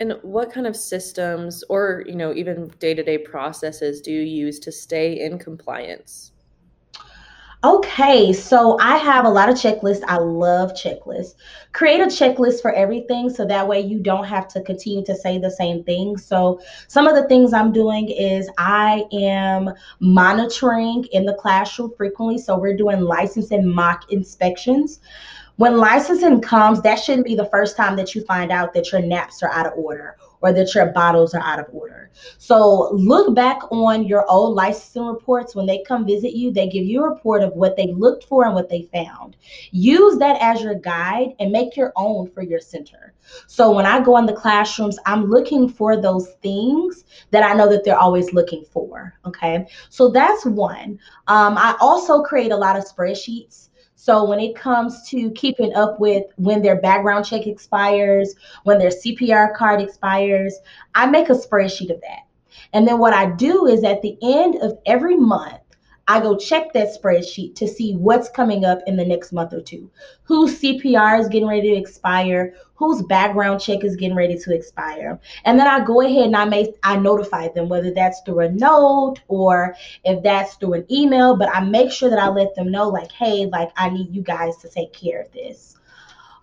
And 0.00 0.14
what 0.22 0.50
kind 0.50 0.66
of 0.66 0.74
systems 0.74 1.62
or, 1.68 2.04
you 2.06 2.16
know, 2.16 2.32
even 2.32 2.72
day-to-day 2.78 3.18
processes 3.18 4.00
do 4.00 4.10
you 4.10 4.22
use 4.22 4.58
to 4.60 4.72
stay 4.72 5.20
in 5.20 5.38
compliance? 5.38 6.32
Okay, 7.62 8.32
so 8.32 8.78
I 8.80 8.96
have 8.96 9.26
a 9.26 9.28
lot 9.28 9.50
of 9.50 9.54
checklists. 9.54 10.02
I 10.08 10.16
love 10.16 10.72
checklists. 10.72 11.34
Create 11.72 12.00
a 12.00 12.06
checklist 12.06 12.62
for 12.62 12.72
everything 12.72 13.28
so 13.28 13.44
that 13.44 13.68
way 13.68 13.80
you 13.80 13.98
don't 13.98 14.24
have 14.24 14.48
to 14.48 14.62
continue 14.62 15.04
to 15.04 15.14
say 15.14 15.36
the 15.36 15.50
same 15.50 15.84
thing. 15.84 16.16
So, 16.16 16.58
some 16.88 17.06
of 17.06 17.14
the 17.14 17.28
things 17.28 17.52
I'm 17.52 17.70
doing 17.70 18.08
is 18.08 18.48
I 18.56 19.04
am 19.12 19.74
monitoring 20.00 21.04
in 21.12 21.26
the 21.26 21.34
classroom 21.34 21.92
frequently. 21.98 22.38
So, 22.38 22.58
we're 22.58 22.78
doing 22.78 23.02
license 23.02 23.50
and 23.50 23.70
mock 23.70 24.10
inspections. 24.10 25.00
When 25.60 25.76
licensing 25.76 26.40
comes, 26.40 26.80
that 26.80 26.94
shouldn't 26.94 27.26
be 27.26 27.34
the 27.34 27.44
first 27.44 27.76
time 27.76 27.94
that 27.96 28.14
you 28.14 28.24
find 28.24 28.50
out 28.50 28.72
that 28.72 28.92
your 28.92 29.02
naps 29.02 29.42
are 29.42 29.52
out 29.52 29.66
of 29.66 29.74
order 29.76 30.16
or 30.40 30.54
that 30.54 30.74
your 30.74 30.86
bottles 30.86 31.34
are 31.34 31.42
out 31.42 31.60
of 31.60 31.66
order. 31.70 32.10
So 32.38 32.90
look 32.94 33.34
back 33.34 33.70
on 33.70 34.04
your 34.04 34.24
old 34.30 34.54
licensing 34.54 35.04
reports. 35.04 35.54
When 35.54 35.66
they 35.66 35.84
come 35.86 36.06
visit 36.06 36.32
you, 36.32 36.50
they 36.50 36.66
give 36.66 36.86
you 36.86 37.04
a 37.04 37.10
report 37.10 37.42
of 37.42 37.52
what 37.52 37.76
they 37.76 37.88
looked 37.88 38.24
for 38.24 38.46
and 38.46 38.54
what 38.54 38.70
they 38.70 38.88
found. 38.90 39.36
Use 39.70 40.16
that 40.16 40.40
as 40.40 40.62
your 40.62 40.76
guide 40.76 41.34
and 41.40 41.52
make 41.52 41.76
your 41.76 41.92
own 41.94 42.30
for 42.30 42.40
your 42.40 42.60
center. 42.60 43.12
So 43.46 43.70
when 43.70 43.84
I 43.84 44.00
go 44.00 44.16
in 44.16 44.24
the 44.24 44.32
classrooms, 44.32 44.98
I'm 45.04 45.26
looking 45.26 45.68
for 45.68 46.00
those 46.00 46.26
things 46.40 47.04
that 47.32 47.42
I 47.42 47.52
know 47.52 47.68
that 47.68 47.84
they're 47.84 47.98
always 47.98 48.32
looking 48.32 48.64
for. 48.72 49.12
Okay. 49.26 49.66
So 49.90 50.08
that's 50.08 50.46
one. 50.46 50.98
Um, 51.26 51.58
I 51.58 51.76
also 51.82 52.22
create 52.22 52.50
a 52.50 52.56
lot 52.56 52.78
of 52.78 52.84
spreadsheets 52.86 53.68
so 54.02 54.24
when 54.24 54.40
it 54.40 54.56
comes 54.56 55.06
to 55.10 55.30
keeping 55.32 55.74
up 55.74 56.00
with 56.00 56.24
when 56.36 56.62
their 56.62 56.80
background 56.80 57.26
check 57.26 57.46
expires, 57.46 58.34
when 58.64 58.78
their 58.78 58.88
CPR 58.88 59.54
card 59.54 59.78
expires, 59.82 60.56
I 60.94 61.04
make 61.04 61.28
a 61.28 61.34
spreadsheet 61.34 61.90
of 61.90 62.00
that. 62.00 62.20
And 62.72 62.88
then 62.88 62.98
what 62.98 63.12
I 63.12 63.30
do 63.32 63.66
is 63.66 63.84
at 63.84 64.00
the 64.00 64.16
end 64.22 64.56
of 64.62 64.78
every 64.86 65.18
month, 65.18 65.59
I 66.10 66.18
go 66.18 66.36
check 66.36 66.72
that 66.72 66.88
spreadsheet 66.88 67.54
to 67.54 67.68
see 67.68 67.94
what's 67.94 68.28
coming 68.28 68.64
up 68.64 68.80
in 68.88 68.96
the 68.96 69.04
next 69.04 69.30
month 69.30 69.52
or 69.52 69.60
two. 69.60 69.88
Whose 70.24 70.60
CPR 70.60 71.20
is 71.20 71.28
getting 71.28 71.46
ready 71.46 71.70
to 71.70 71.76
expire, 71.76 72.52
whose 72.74 73.00
background 73.02 73.60
check 73.60 73.84
is 73.84 73.94
getting 73.94 74.16
ready 74.16 74.36
to 74.36 74.52
expire. 74.52 75.20
And 75.44 75.56
then 75.56 75.68
I 75.68 75.84
go 75.84 76.00
ahead 76.00 76.24
and 76.24 76.36
I 76.36 76.46
make 76.46 76.74
I 76.82 76.96
notify 76.96 77.46
them 77.46 77.68
whether 77.68 77.92
that's 77.92 78.22
through 78.22 78.40
a 78.40 78.50
note 78.50 79.20
or 79.28 79.76
if 80.02 80.20
that's 80.24 80.56
through 80.56 80.74
an 80.74 80.86
email, 80.90 81.36
but 81.36 81.48
I 81.54 81.60
make 81.60 81.92
sure 81.92 82.10
that 82.10 82.18
I 82.18 82.28
let 82.28 82.56
them 82.56 82.72
know 82.72 82.88
like, 82.88 83.12
hey, 83.12 83.46
like 83.46 83.70
I 83.76 83.88
need 83.90 84.12
you 84.12 84.22
guys 84.22 84.56
to 84.62 84.68
take 84.68 84.92
care 84.92 85.22
of 85.22 85.30
this. 85.30 85.76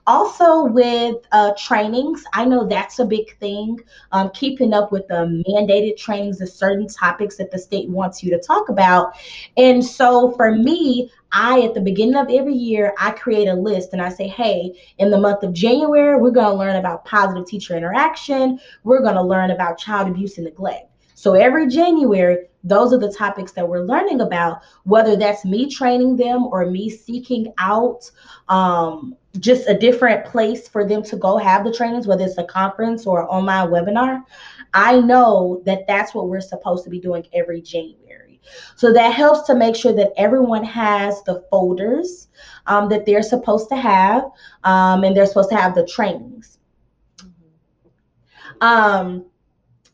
Also 0.07 0.63
with 0.63 1.17
uh, 1.31 1.51
trainings, 1.57 2.23
I 2.33 2.45
know 2.45 2.65
that's 2.65 2.99
a 2.99 3.05
big 3.05 3.37
thing. 3.37 3.79
Um, 4.11 4.31
keeping 4.33 4.73
up 4.73 4.91
with 4.91 5.07
the 5.07 5.43
mandated 5.47 5.97
trainings 5.97 6.41
of 6.41 6.49
certain 6.49 6.87
topics 6.87 7.35
that 7.37 7.51
the 7.51 7.59
state 7.59 7.89
wants 7.89 8.23
you 8.23 8.31
to 8.31 8.39
talk 8.39 8.69
about. 8.69 9.13
And 9.57 9.83
so 9.85 10.31
for 10.31 10.55
me, 10.55 11.11
I, 11.31 11.61
at 11.61 11.73
the 11.73 11.81
beginning 11.81 12.15
of 12.15 12.29
every 12.31 12.55
year, 12.55 12.93
I 12.97 13.11
create 13.11 13.47
a 13.47 13.53
list 13.53 13.89
and 13.91 14.01
I 14.01 14.09
say, 14.09 14.27
hey, 14.27 14.73
in 14.97 15.11
the 15.11 15.19
month 15.19 15.43
of 15.43 15.53
January, 15.53 16.19
we're 16.19 16.31
going 16.31 16.51
to 16.51 16.57
learn 16.57 16.77
about 16.77 17.05
positive 17.05 17.45
teacher 17.45 17.75
interaction. 17.75 18.59
We're 18.83 19.01
going 19.01 19.15
to 19.15 19.21
learn 19.21 19.51
about 19.51 19.77
child 19.77 20.07
abuse 20.07 20.37
and 20.37 20.45
neglect. 20.45 20.89
So 21.15 21.33
every 21.33 21.67
January, 21.67 22.45
those 22.63 22.93
are 22.93 22.99
the 22.99 23.11
topics 23.11 23.51
that 23.53 23.67
we're 23.67 23.83
learning 23.83 24.21
about, 24.21 24.61
whether 24.83 25.15
that's 25.15 25.43
me 25.45 25.67
training 25.69 26.15
them 26.15 26.45
or 26.45 26.69
me 26.69 26.89
seeking 26.89 27.51
out 27.57 28.09
um, 28.49 29.15
just 29.39 29.67
a 29.67 29.77
different 29.77 30.25
place 30.25 30.67
for 30.67 30.87
them 30.87 31.03
to 31.03 31.15
go 31.17 31.37
have 31.37 31.63
the 31.63 31.73
trainings, 31.73 32.07
whether 32.07 32.25
it's 32.25 32.37
a 32.37 32.43
conference 32.43 33.05
or 33.05 33.21
an 33.21 33.27
online 33.27 33.69
webinar. 33.69 34.23
I 34.73 34.99
know 34.99 35.61
that 35.65 35.87
that's 35.87 36.13
what 36.13 36.29
we're 36.29 36.41
supposed 36.41 36.83
to 36.83 36.89
be 36.89 36.99
doing 36.99 37.25
every 37.33 37.61
January. 37.61 38.39
So 38.75 38.93
that 38.93 39.13
helps 39.13 39.45
to 39.47 39.55
make 39.55 39.75
sure 39.75 39.93
that 39.93 40.13
everyone 40.17 40.63
has 40.63 41.21
the 41.23 41.43
folders 41.49 42.27
um, 42.65 42.89
that 42.89 43.05
they're 43.05 43.23
supposed 43.23 43.69
to 43.69 43.75
have, 43.75 44.23
um, 44.63 45.03
and 45.03 45.15
they're 45.15 45.25
supposed 45.25 45.49
to 45.49 45.57
have 45.57 45.75
the 45.75 45.85
trainings. 45.85 46.59
Um, 48.61 49.25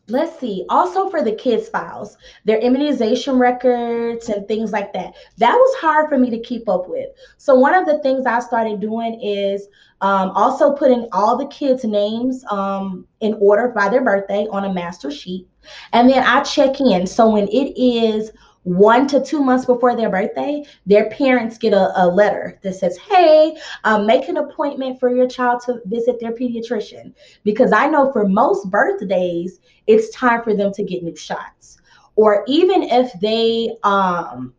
let's 0.08 0.38
see. 0.38 0.66
Also 0.68 1.08
for 1.08 1.22
the 1.22 1.32
kids 1.32 1.68
files 1.68 2.18
their 2.44 2.58
immunization 2.58 3.38
records 3.38 4.28
and 4.28 4.46
things 4.46 4.72
like 4.72 4.92
that. 4.92 5.14
That 5.38 5.54
was 5.54 5.74
hard 5.76 6.08
for 6.08 6.18
me 6.18 6.30
to 6.30 6.40
keep 6.40 6.68
up 6.68 6.88
with. 6.88 7.08
So 7.38 7.54
one 7.54 7.74
of 7.74 7.86
the 7.86 7.98
things 8.00 8.26
i 8.26 8.40
started 8.40 8.80
doing 8.80 9.20
is 9.20 9.68
um, 10.00 10.30
also 10.30 10.72
putting 10.72 11.08
all 11.12 11.36
the 11.36 11.46
kids 11.46 11.84
names 11.84 12.44
um, 12.50 13.06
in 13.20 13.34
order 13.40 13.68
by 13.68 13.88
their 13.88 14.02
birthday 14.02 14.46
on 14.50 14.64
a 14.64 14.74
master 14.74 15.10
sheet. 15.10 15.48
And 15.92 16.10
then 16.10 16.22
i 16.22 16.42
check 16.42 16.80
in. 16.80 17.06
So 17.06 17.30
when 17.30 17.48
it 17.48 17.72
is 17.78 18.30
one 18.64 19.06
to 19.08 19.22
two 19.22 19.42
months 19.42 19.64
before 19.64 19.94
their 19.94 20.10
birthday, 20.10 20.64
their 20.86 21.08
parents 21.10 21.56
get 21.56 21.72
a, 21.72 22.02
a 22.02 22.06
letter 22.06 22.58
that 22.62 22.74
says, 22.74 22.98
Hey, 22.98 23.56
um, 23.84 24.06
make 24.06 24.28
an 24.28 24.38
appointment 24.38 24.98
for 24.98 25.14
your 25.14 25.28
child 25.28 25.62
to 25.66 25.80
visit 25.84 26.18
their 26.18 26.32
pediatrician. 26.32 27.14
Because 27.44 27.72
I 27.72 27.86
know 27.86 28.12
for 28.12 28.26
most 28.26 28.70
birthdays, 28.70 29.60
it's 29.86 30.10
time 30.10 30.42
for 30.42 30.54
them 30.54 30.72
to 30.72 30.82
get 30.82 31.02
new 31.02 31.16
shots. 31.16 31.78
Or 32.16 32.44
even 32.46 32.82
if 32.82 33.12
they 33.20 33.76
um, 33.82 34.54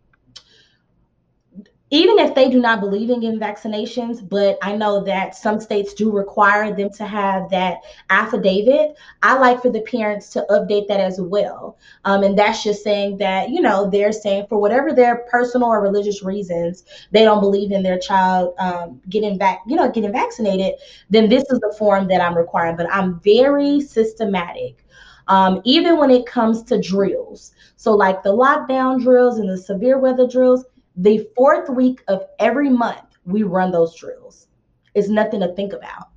even 1.91 2.17
if 2.17 2.33
they 2.33 2.49
do 2.49 2.59
not 2.59 2.79
believe 2.79 3.11
in 3.11 3.21
vaccinations, 3.39 4.27
but 4.27 4.57
I 4.63 4.75
know 4.75 5.03
that 5.03 5.35
some 5.35 5.59
states 5.59 5.93
do 5.93 6.11
require 6.11 6.75
them 6.75 6.89
to 6.93 7.05
have 7.05 7.49
that 7.51 7.81
affidavit, 8.09 8.95
I 9.21 9.37
like 9.37 9.61
for 9.61 9.69
the 9.69 9.81
parents 9.81 10.29
to 10.29 10.45
update 10.49 10.87
that 10.87 10.99
as 10.99 11.21
well. 11.21 11.77
Um, 12.03 12.23
and 12.23 12.37
that's 12.37 12.63
just 12.63 12.83
saying 12.83 13.17
that, 13.17 13.51
you 13.51 13.61
know, 13.61 13.87
they're 13.87 14.11
saying 14.11 14.47
for 14.49 14.59
whatever 14.59 14.93
their 14.93 15.27
personal 15.29 15.67
or 15.67 15.79
religious 15.79 16.23
reasons, 16.23 16.85
they 17.11 17.23
don't 17.23 17.39
believe 17.39 17.71
in 17.71 17.83
their 17.83 17.99
child 17.99 18.55
um, 18.57 18.99
getting 19.09 19.37
back, 19.37 19.61
you 19.67 19.75
know, 19.75 19.91
getting 19.91 20.11
vaccinated, 20.11 20.73
then 21.11 21.29
this 21.29 21.43
is 21.51 21.59
the 21.59 21.75
form 21.77 22.07
that 22.07 22.19
I'm 22.19 22.35
requiring. 22.35 22.77
But 22.77 22.91
I'm 22.91 23.19
very 23.19 23.79
systematic. 23.79 24.83
Um, 25.27 25.61
even 25.65 25.97
when 25.97 26.11
it 26.11 26.27
comes 26.27 26.61
to 26.63 26.79
drills. 26.79 27.53
So, 27.77 27.93
like 27.93 28.21
the 28.21 28.29
lockdown 28.29 29.01
drills 29.01 29.39
and 29.39 29.49
the 29.49 29.57
severe 29.57 29.97
weather 29.97 30.27
drills, 30.27 30.65
the 30.97 31.27
fourth 31.35 31.69
week 31.69 32.03
of 32.07 32.23
every 32.39 32.69
month, 32.69 33.17
we 33.25 33.43
run 33.43 33.71
those 33.71 33.95
drills. 33.95 34.47
It's 34.93 35.09
nothing 35.09 35.41
to 35.41 35.53
think 35.55 35.73
about. 35.73 36.09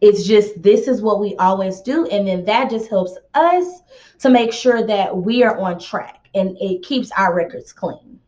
It's 0.00 0.24
just 0.24 0.62
this 0.62 0.88
is 0.88 1.02
what 1.02 1.20
we 1.20 1.36
always 1.36 1.80
do. 1.80 2.06
And 2.06 2.26
then 2.26 2.44
that 2.46 2.70
just 2.70 2.88
helps 2.88 3.16
us 3.34 3.82
to 4.20 4.30
make 4.30 4.52
sure 4.52 4.86
that 4.86 5.16
we 5.16 5.42
are 5.42 5.58
on 5.58 5.78
track 5.78 6.28
and 6.34 6.56
it 6.60 6.82
keeps 6.82 7.10
our 7.12 7.34
records 7.34 7.72
clean. 7.72 8.18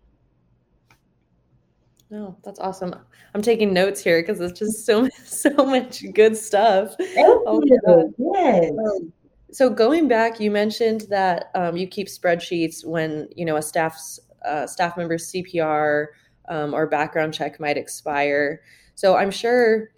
No, 2.10 2.36
that's 2.42 2.58
awesome. 2.58 2.94
I'm 3.34 3.42
taking 3.42 3.74
notes 3.74 4.02
here 4.02 4.22
because 4.22 4.40
it's 4.40 4.58
just 4.58 4.86
so 4.86 5.08
so 5.24 5.50
much 5.50 6.02
good 6.14 6.36
stuff. 6.36 6.94
Thank 6.98 7.42
oh, 7.46 7.62
you. 7.64 8.14
Yes. 8.34 8.70
Um, 8.70 9.12
so 9.50 9.70
going 9.70 10.08
back, 10.08 10.40
you 10.40 10.50
mentioned 10.50 11.06
that 11.10 11.50
um, 11.54 11.76
you 11.76 11.86
keep 11.86 12.08
spreadsheets 12.08 12.84
when 12.84 13.28
you 13.34 13.44
know 13.44 13.56
a 13.56 13.62
staff's 13.62 14.20
uh, 14.44 14.66
staff 14.66 14.96
member's 14.96 15.32
CPR 15.32 16.06
um, 16.48 16.74
or 16.74 16.86
background 16.86 17.34
check 17.34 17.60
might 17.60 17.76
expire. 17.76 18.62
So 18.94 19.16
I'm 19.16 19.30
sure, 19.30 19.90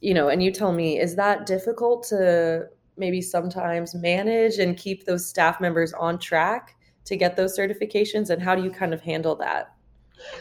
you 0.00 0.14
know, 0.14 0.28
and 0.28 0.42
you 0.42 0.50
tell 0.50 0.72
me, 0.72 0.98
is 0.98 1.16
that 1.16 1.46
difficult 1.46 2.04
to 2.08 2.68
maybe 2.96 3.20
sometimes 3.20 3.94
manage 3.94 4.58
and 4.58 4.76
keep 4.76 5.04
those 5.04 5.26
staff 5.26 5.60
members 5.60 5.92
on 5.92 6.18
track 6.18 6.76
to 7.04 7.16
get 7.16 7.36
those 7.36 7.56
certifications? 7.56 8.30
And 8.30 8.42
how 8.42 8.54
do 8.54 8.62
you 8.62 8.70
kind 8.70 8.94
of 8.94 9.00
handle 9.00 9.36
that? 9.36 9.74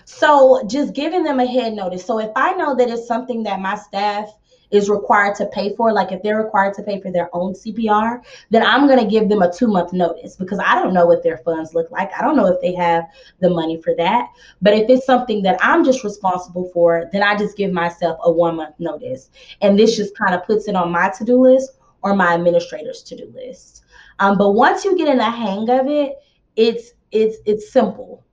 So 0.05 0.63
just 0.67 0.93
giving 0.93 1.23
them 1.23 1.39
a 1.39 1.45
head 1.45 1.73
notice. 1.73 2.05
So 2.05 2.19
if 2.19 2.31
I 2.35 2.53
know 2.53 2.75
that 2.75 2.89
it's 2.89 3.07
something 3.07 3.43
that 3.43 3.59
my 3.59 3.75
staff 3.75 4.29
is 4.71 4.89
required 4.89 5.35
to 5.35 5.45
pay 5.47 5.75
for, 5.75 5.91
like 5.91 6.11
if 6.11 6.23
they're 6.23 6.37
required 6.37 6.73
to 6.75 6.83
pay 6.83 6.99
for 6.99 7.11
their 7.11 7.29
own 7.33 7.53
CPR, 7.53 8.21
then 8.49 8.63
I'm 8.63 8.87
going 8.87 8.99
to 8.99 9.09
give 9.09 9.29
them 9.29 9.41
a 9.41 9.51
two 9.51 9.67
month 9.67 9.93
notice 9.93 10.35
because 10.35 10.59
I 10.59 10.75
don't 10.75 10.93
know 10.93 11.05
what 11.05 11.23
their 11.23 11.37
funds 11.39 11.73
look 11.73 11.91
like. 11.91 12.11
I 12.17 12.21
don't 12.21 12.35
know 12.35 12.47
if 12.47 12.61
they 12.61 12.73
have 12.75 13.05
the 13.39 13.49
money 13.49 13.81
for 13.81 13.95
that. 13.95 14.29
But 14.61 14.73
if 14.73 14.89
it's 14.89 15.05
something 15.05 15.41
that 15.43 15.59
I'm 15.61 15.83
just 15.83 16.03
responsible 16.03 16.69
for, 16.73 17.09
then 17.11 17.23
I 17.23 17.35
just 17.37 17.57
give 17.57 17.71
myself 17.71 18.19
a 18.23 18.31
one 18.31 18.55
month 18.55 18.75
notice. 18.79 19.29
And 19.61 19.77
this 19.77 19.95
just 19.95 20.17
kind 20.17 20.33
of 20.33 20.45
puts 20.45 20.67
it 20.67 20.75
on 20.75 20.91
my 20.91 21.09
to 21.09 21.23
do 21.23 21.41
list 21.41 21.71
or 22.01 22.15
my 22.15 22.33
administrator's 22.33 23.03
to 23.03 23.15
do 23.15 23.31
list. 23.33 23.83
Um, 24.19 24.37
but 24.37 24.51
once 24.51 24.85
you 24.85 24.97
get 24.97 25.07
in 25.07 25.17
the 25.17 25.29
hang 25.29 25.69
of 25.69 25.87
it, 25.87 26.15
it's 26.55 26.91
it's 27.11 27.37
it's 27.45 27.71
simple. 27.71 28.23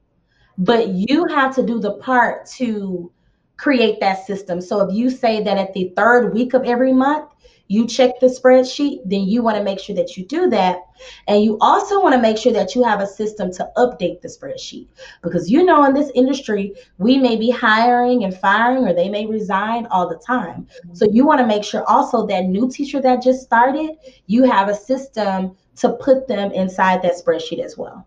But 0.56 0.88
you 0.88 1.24
have 1.26 1.54
to 1.54 1.62
do 1.64 1.78
the 1.78 1.92
part 1.94 2.46
to 2.56 3.12
create 3.58 4.00
that 4.00 4.26
system. 4.26 4.60
So 4.60 4.80
if 4.80 4.94
you 4.94 5.10
say 5.10 5.42
that 5.42 5.58
at 5.58 5.74
the 5.74 5.92
third 5.94 6.32
week 6.32 6.54
of 6.54 6.64
every 6.64 6.92
month, 6.92 7.30
you 7.70 7.86
check 7.86 8.18
the 8.18 8.28
spreadsheet, 8.28 9.00
then 9.04 9.24
you 9.24 9.42
want 9.42 9.58
to 9.58 9.62
make 9.62 9.78
sure 9.78 9.94
that 9.94 10.16
you 10.16 10.24
do 10.24 10.48
that. 10.48 10.78
And 11.26 11.44
you 11.44 11.58
also 11.60 12.02
want 12.02 12.14
to 12.14 12.20
make 12.20 12.38
sure 12.38 12.52
that 12.52 12.74
you 12.74 12.82
have 12.82 13.00
a 13.00 13.06
system 13.06 13.52
to 13.52 13.70
update 13.76 14.22
the 14.22 14.28
spreadsheet. 14.28 14.88
Because 15.22 15.50
you 15.50 15.64
know, 15.64 15.84
in 15.84 15.92
this 15.92 16.10
industry, 16.14 16.74
we 16.96 17.18
may 17.18 17.36
be 17.36 17.50
hiring 17.50 18.24
and 18.24 18.34
firing, 18.34 18.88
or 18.88 18.94
they 18.94 19.10
may 19.10 19.26
resign 19.26 19.86
all 19.90 20.08
the 20.08 20.16
time. 20.16 20.66
So 20.94 21.06
you 21.10 21.26
want 21.26 21.40
to 21.40 21.46
make 21.46 21.62
sure 21.62 21.84
also 21.86 22.26
that 22.26 22.46
new 22.46 22.70
teacher 22.70 23.02
that 23.02 23.22
just 23.22 23.42
started, 23.42 23.96
you 24.26 24.44
have 24.44 24.68
a 24.68 24.74
system 24.74 25.54
to 25.76 25.90
put 25.90 26.26
them 26.26 26.50
inside 26.52 27.02
that 27.02 27.22
spreadsheet 27.22 27.62
as 27.62 27.76
well. 27.76 28.06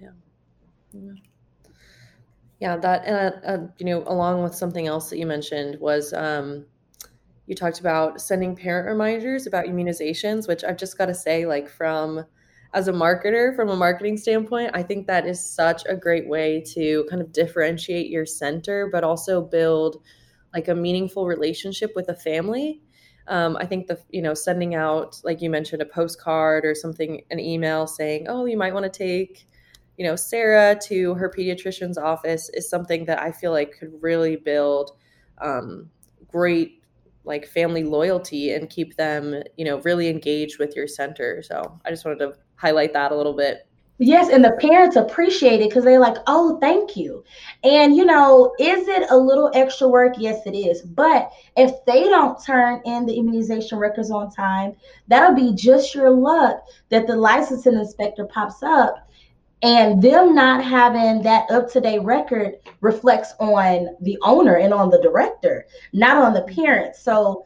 Yeah. 0.00 0.10
yeah. 0.92 1.12
Yeah, 2.60 2.76
that 2.76 3.04
and 3.06 3.34
uh, 3.44 3.48
uh, 3.48 3.66
you 3.78 3.86
know, 3.86 4.04
along 4.06 4.42
with 4.42 4.54
something 4.54 4.86
else 4.86 5.08
that 5.10 5.18
you 5.18 5.26
mentioned 5.26 5.78
was 5.80 6.12
um, 6.12 6.66
you 7.46 7.54
talked 7.56 7.80
about 7.80 8.20
sending 8.20 8.56
parent 8.56 8.88
reminders 8.88 9.46
about 9.46 9.66
immunizations, 9.66 10.48
which 10.48 10.64
I've 10.64 10.78
just 10.78 10.98
got 10.98 11.06
to 11.06 11.14
say, 11.14 11.46
like 11.46 11.68
from 11.68 12.24
as 12.74 12.88
a 12.88 12.92
marketer, 12.92 13.56
from 13.56 13.70
a 13.70 13.76
marketing 13.76 14.16
standpoint, 14.18 14.72
I 14.74 14.82
think 14.82 15.06
that 15.08 15.26
is 15.26 15.44
such 15.44 15.84
a 15.88 15.96
great 15.96 16.28
way 16.28 16.62
to 16.74 17.06
kind 17.10 17.22
of 17.22 17.32
differentiate 17.32 18.10
your 18.10 18.26
center, 18.26 18.88
but 18.92 19.04
also 19.04 19.42
build 19.42 20.02
like 20.54 20.68
a 20.68 20.74
meaningful 20.74 21.26
relationship 21.26 21.92
with 21.96 22.08
a 22.10 22.16
family. 22.16 22.82
Um, 23.28 23.56
I 23.58 23.66
think 23.66 23.88
the 23.88 24.00
you 24.10 24.22
know 24.22 24.34
sending 24.34 24.74
out 24.74 25.20
like 25.24 25.42
you 25.42 25.50
mentioned 25.50 25.82
a 25.82 25.86
postcard 25.86 26.64
or 26.66 26.74
something, 26.74 27.22
an 27.30 27.40
email 27.40 27.86
saying, 27.86 28.26
oh, 28.28 28.46
you 28.46 28.58
might 28.58 28.74
want 28.74 28.92
to 28.92 28.98
take 28.98 29.48
you 30.00 30.06
know, 30.06 30.16
Sarah 30.16 30.74
to 30.84 31.12
her 31.12 31.28
pediatrician's 31.28 31.98
office 31.98 32.48
is 32.54 32.70
something 32.70 33.04
that 33.04 33.20
I 33.20 33.30
feel 33.30 33.52
like 33.52 33.76
could 33.78 33.92
really 34.00 34.34
build 34.34 34.92
um, 35.42 35.90
great 36.26 36.82
like 37.24 37.46
family 37.46 37.84
loyalty 37.84 38.54
and 38.54 38.70
keep 38.70 38.96
them, 38.96 39.42
you 39.58 39.64
know, 39.66 39.78
really 39.80 40.08
engaged 40.08 40.58
with 40.58 40.74
your 40.74 40.86
center. 40.88 41.42
So 41.42 41.78
I 41.84 41.90
just 41.90 42.06
wanted 42.06 42.20
to 42.20 42.32
highlight 42.54 42.94
that 42.94 43.12
a 43.12 43.14
little 43.14 43.34
bit. 43.34 43.68
Yes, 43.98 44.30
and 44.30 44.42
the 44.42 44.52
parents 44.52 44.96
appreciate 44.96 45.60
it 45.60 45.68
because 45.68 45.84
they're 45.84 46.00
like, 46.00 46.16
oh, 46.26 46.56
thank 46.60 46.96
you. 46.96 47.22
And, 47.62 47.94
you 47.94 48.06
know, 48.06 48.54
is 48.58 48.88
it 48.88 49.10
a 49.10 49.16
little 49.18 49.50
extra 49.52 49.86
work? 49.86 50.14
Yes, 50.16 50.46
it 50.46 50.56
is. 50.56 50.80
But 50.80 51.30
if 51.58 51.72
they 51.84 52.04
don't 52.04 52.42
turn 52.42 52.80
in 52.86 53.04
the 53.04 53.18
immunization 53.18 53.76
records 53.76 54.10
on 54.10 54.30
time, 54.30 54.76
that'll 55.08 55.36
be 55.36 55.54
just 55.54 55.94
your 55.94 56.08
luck 56.08 56.64
that 56.88 57.06
the 57.06 57.16
licensing 57.16 57.74
inspector 57.74 58.24
pops 58.24 58.62
up 58.62 59.09
and 59.62 60.02
them 60.02 60.34
not 60.34 60.64
having 60.64 61.22
that 61.22 61.50
up 61.50 61.70
to 61.72 61.80
date 61.80 62.02
record 62.02 62.54
reflects 62.80 63.34
on 63.38 63.96
the 64.00 64.16
owner 64.22 64.56
and 64.56 64.72
on 64.72 64.88
the 64.88 65.00
director, 65.02 65.66
not 65.92 66.16
on 66.16 66.32
the 66.32 66.42
parents. 66.42 67.02
So 67.02 67.44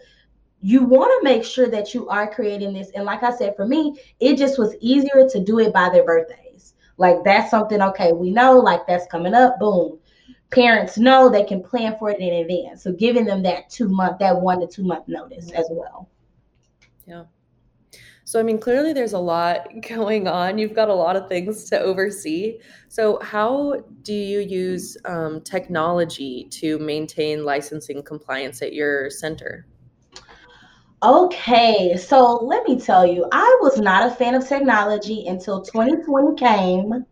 you 0.60 0.84
want 0.84 1.10
to 1.10 1.24
make 1.24 1.44
sure 1.44 1.68
that 1.68 1.92
you 1.92 2.08
are 2.08 2.32
creating 2.32 2.72
this. 2.72 2.90
And 2.94 3.04
like 3.04 3.22
I 3.22 3.36
said, 3.36 3.56
for 3.56 3.66
me, 3.66 4.00
it 4.20 4.36
just 4.36 4.58
was 4.58 4.76
easier 4.80 5.28
to 5.28 5.44
do 5.44 5.58
it 5.58 5.72
by 5.72 5.90
their 5.90 6.04
birthdays. 6.04 6.74
Like 6.96 7.24
that's 7.24 7.50
something, 7.50 7.82
okay, 7.82 8.12
we 8.12 8.30
know 8.30 8.58
like 8.58 8.86
that's 8.86 9.06
coming 9.06 9.34
up, 9.34 9.58
boom. 9.58 9.98
parents 10.50 10.96
know 10.96 11.28
they 11.28 11.44
can 11.44 11.62
plan 11.62 11.96
for 11.98 12.10
it 12.10 12.20
in 12.20 12.32
advance. 12.32 12.82
So 12.82 12.92
giving 12.92 13.24
them 13.24 13.42
that 13.42 13.68
two 13.68 13.88
month, 13.88 14.20
that 14.20 14.40
one 14.40 14.60
to 14.60 14.66
two 14.66 14.84
month 14.84 15.08
notice 15.08 15.50
as 15.50 15.66
well. 15.70 16.08
Yeah. 17.06 17.24
So, 18.34 18.40
I 18.40 18.42
mean, 18.42 18.58
clearly 18.58 18.92
there's 18.92 19.12
a 19.12 19.18
lot 19.20 19.68
going 19.88 20.26
on. 20.26 20.58
You've 20.58 20.74
got 20.74 20.88
a 20.88 20.94
lot 20.94 21.14
of 21.14 21.28
things 21.28 21.70
to 21.70 21.78
oversee. 21.78 22.58
So, 22.88 23.20
how 23.22 23.84
do 24.02 24.12
you 24.12 24.40
use 24.40 24.96
um, 25.04 25.40
technology 25.42 26.48
to 26.50 26.80
maintain 26.80 27.44
licensing 27.44 28.02
compliance 28.02 28.60
at 28.60 28.72
your 28.72 29.08
center? 29.08 29.68
Okay, 31.04 31.96
so 31.96 32.38
let 32.42 32.66
me 32.66 32.80
tell 32.80 33.06
you, 33.06 33.24
I 33.30 33.56
was 33.60 33.78
not 33.78 34.10
a 34.10 34.12
fan 34.12 34.34
of 34.34 34.48
technology 34.48 35.28
until 35.28 35.62
2020 35.62 36.34
came 36.34 37.06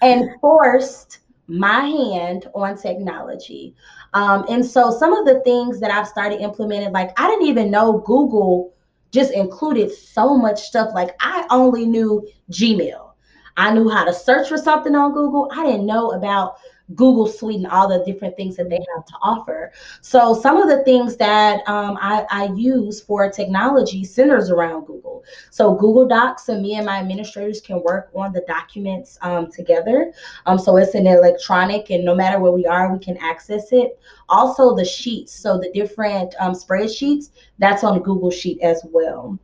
and 0.00 0.30
forced 0.40 1.18
my 1.46 1.80
hand 1.80 2.48
on 2.54 2.78
technology. 2.78 3.74
Um, 4.14 4.46
and 4.48 4.64
so 4.64 4.90
some 4.90 5.12
of 5.12 5.26
the 5.26 5.40
things 5.40 5.78
that 5.80 5.90
I've 5.90 6.08
started 6.08 6.40
implementing, 6.40 6.90
like 6.92 7.10
I 7.20 7.28
didn't 7.28 7.48
even 7.48 7.70
know 7.70 7.98
Google 8.06 8.73
just 9.14 9.32
included 9.32 9.90
so 9.92 10.36
much 10.36 10.60
stuff. 10.60 10.90
Like 10.92 11.14
I 11.20 11.46
only 11.48 11.86
knew 11.86 12.28
Gmail. 12.50 13.12
I 13.56 13.72
knew 13.72 13.88
how 13.88 14.04
to 14.04 14.12
search 14.12 14.48
for 14.48 14.58
something 14.58 14.94
on 14.96 15.12
Google. 15.12 15.48
I 15.54 15.64
didn't 15.64 15.86
know 15.86 16.10
about 16.10 16.56
Google 16.94 17.28
Suite 17.28 17.58
and 17.58 17.68
all 17.68 17.88
the 17.88 18.04
different 18.04 18.36
things 18.36 18.56
that 18.56 18.68
they 18.68 18.80
have 18.94 19.06
to 19.06 19.14
offer. 19.22 19.72
So 20.02 20.34
some 20.34 20.58
of 20.58 20.68
the 20.68 20.82
things 20.84 21.16
that 21.16 21.66
um, 21.68 21.96
I, 22.00 22.26
I, 22.30 22.44
use 22.54 23.00
for 23.00 23.30
technology 23.30 24.04
centers 24.04 24.50
around 24.50 24.86
Google. 24.86 25.03
So 25.50 25.74
Google 25.74 26.06
Docs 26.06 26.48
and 26.48 26.62
me 26.62 26.74
and 26.76 26.86
my 26.86 26.98
administrators 26.98 27.60
can 27.60 27.82
work 27.82 28.10
on 28.14 28.32
the 28.32 28.44
documents 28.46 29.18
um, 29.22 29.50
together. 29.50 30.12
Um, 30.46 30.58
so 30.58 30.76
it's 30.76 30.94
an 30.94 31.06
electronic 31.06 31.90
and 31.90 32.04
no 32.04 32.14
matter 32.14 32.38
where 32.38 32.52
we 32.52 32.66
are, 32.66 32.92
we 32.92 32.98
can 32.98 33.16
access 33.18 33.72
it. 33.72 33.98
Also 34.28 34.74
the 34.74 34.84
sheets, 34.84 35.32
so 35.32 35.58
the 35.58 35.70
different 35.72 36.34
um, 36.40 36.52
spreadsheets, 36.52 37.30
that's 37.58 37.84
on 37.84 38.02
Google 38.02 38.30
Sheet 38.30 38.60
as 38.60 38.82
well. 38.90 39.38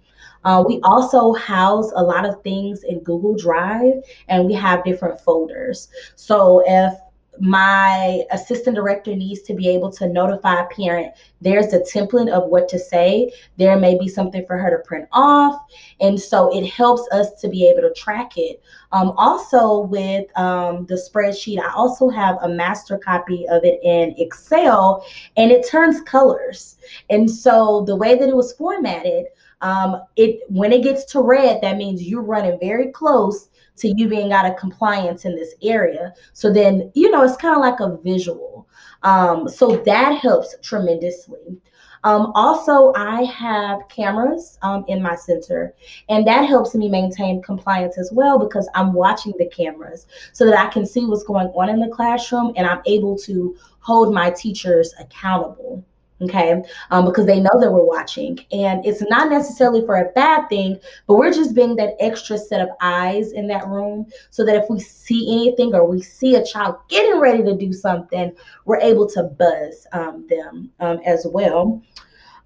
Uh, 0.45 0.65
we 0.67 0.81
also 0.83 1.33
house 1.35 1.93
a 1.95 2.03
lot 2.03 2.25
of 2.25 2.43
things 2.43 2.85
in 2.85 3.01
Google 3.01 3.37
Drive 3.37 4.03
and 4.29 4.47
we 4.47 4.55
have 4.55 4.85
different 4.85 5.21
folders. 5.21 5.89
So 6.15 6.63
if 6.67 6.95
my 7.41 8.23
assistant 8.31 8.77
director 8.77 9.17
needs 9.17 9.43
to 9.43 9.55
be 9.55 9.69
able 9.69 9.91
to 9.93 10.07
notify 10.07 10.61
a 10.61 10.67
parent. 10.67 11.15
There's 11.41 11.73
a 11.73 11.81
template 11.81 12.31
of 12.31 12.51
what 12.51 12.69
to 12.69 12.79
say. 12.79 13.33
There 13.57 13.79
may 13.79 13.99
be 13.99 14.09
something 14.09 14.45
for 14.47 14.59
her 14.59 14.71
to 14.71 14.87
print 14.87 15.09
off. 15.13 15.61
And 16.01 16.21
so 16.21 16.55
it 16.57 16.69
helps 16.69 17.09
us 17.13 17.41
to 17.41 17.49
be 17.49 17.67
able 17.67 17.81
to 17.83 17.95
track 17.95 18.37
it. 18.37 18.63
Um, 18.93 19.13
also 19.17 19.81
with 19.81 20.27
um, 20.37 20.85
the 20.87 20.97
spreadsheet 20.97 21.61
i 21.61 21.73
also 21.75 22.09
have 22.09 22.39
a 22.43 22.49
master 22.49 22.99
copy 22.99 23.47
of 23.49 23.63
it 23.65 23.79
in 23.85 24.15
excel 24.19 25.05
and 25.37 25.51
it 25.51 25.67
turns 25.67 26.01
colors. 26.03 26.77
And 27.09 27.31
so 27.31 27.85
the 27.87 27.97
way 27.97 28.19
that 28.19 28.29
it 28.29 28.37
was 28.37 28.53
formatted 28.53 29.27
um, 29.63 30.03
it 30.17 30.41
when 30.49 30.73
it 30.73 30.83
gets 30.83 31.05
to 31.13 31.21
red 31.21 31.61
that 31.63 31.77
means 31.77 32.03
you're 32.03 32.23
running 32.23 32.59
very 32.61 32.91
close 32.91 33.50
to 33.81 33.89
you 33.89 34.09
being 34.09 34.33
out 34.33 34.47
of 34.47 34.57
compliance 34.57 35.25
in 35.25 35.35
this 35.35 35.55
area. 35.63 36.13
So 36.33 36.53
then, 36.53 36.91
you 36.95 37.11
know, 37.11 37.23
it's 37.23 37.37
kind 37.37 37.55
of 37.55 37.61
like 37.61 37.81
a 37.81 37.97
visual. 38.03 38.69
Um, 39.03 39.49
so 39.49 39.77
that 39.77 40.19
helps 40.19 40.55
tremendously. 40.63 41.61
Um, 42.03 42.33
also, 42.35 42.95
I 42.97 43.25
have 43.25 43.87
cameras 43.89 44.59
um, 44.63 44.85
in 44.89 45.03
my 45.03 45.17
center, 45.17 45.75
and 46.09 46.27
that 46.27 46.49
helps 46.49 46.75
me 46.75 46.89
maintain 46.89 47.43
compliance 47.43 47.99
as 47.99 48.11
well 48.11 48.39
because 48.39 48.69
I'm 48.75 48.95
watching 48.95 49.35
the 49.39 49.51
cameras 49.51 50.07
so 50.33 50.47
that 50.47 50.59
I 50.59 50.71
can 50.71 50.87
see 50.87 51.05
what's 51.05 51.25
going 51.25 51.49
on 51.49 51.69
in 51.69 51.79
the 51.79 51.89
classroom 51.89 52.55
and 52.57 52.67
I'm 52.67 52.81
able 52.87 53.19
to 53.19 53.55
hold 53.81 54.15
my 54.15 54.31
teachers 54.31 54.95
accountable 54.99 55.85
okay? 56.23 56.63
Um, 56.91 57.05
because 57.05 57.27
they 57.27 57.41
know 57.41 57.59
that 57.61 57.73
we're 57.73 57.85
watching. 57.85 58.39
And 58.53 58.85
it's 58.85 59.03
not 59.03 59.31
necessarily 59.31 59.85
for 59.87 59.97
a 59.97 60.11
bad 60.13 60.49
thing 60.49 60.79
but 61.07 61.17
we're 61.17 61.33
just 61.33 61.55
being 61.55 61.77
that 61.77 61.95
extra 62.01 62.39
set 62.39 62.61
of 62.61 62.69
eyes 62.81 63.33
in 63.33 63.47
that 63.49 63.67
room 63.67 64.07
so 64.31 64.45
that 64.45 64.57
if 64.57 64.69
we 64.71 64.81
see 64.81 65.33
anything 65.33 65.75
or 65.75 65.87
we 65.87 66.01
see 66.01 66.35
a 66.35 66.45
child 66.45 66.77
getting 66.89 67.21
ready 67.21 67.43
to 67.43 67.57
do 67.57 67.73
something 67.73 68.33
we're 68.65 68.81
able 68.81 69.09
to 69.09 69.23
buzz 69.23 69.87
um, 69.93 70.27
them 70.29 70.71
um, 70.81 71.01
as 71.05 71.27
well 71.29 71.83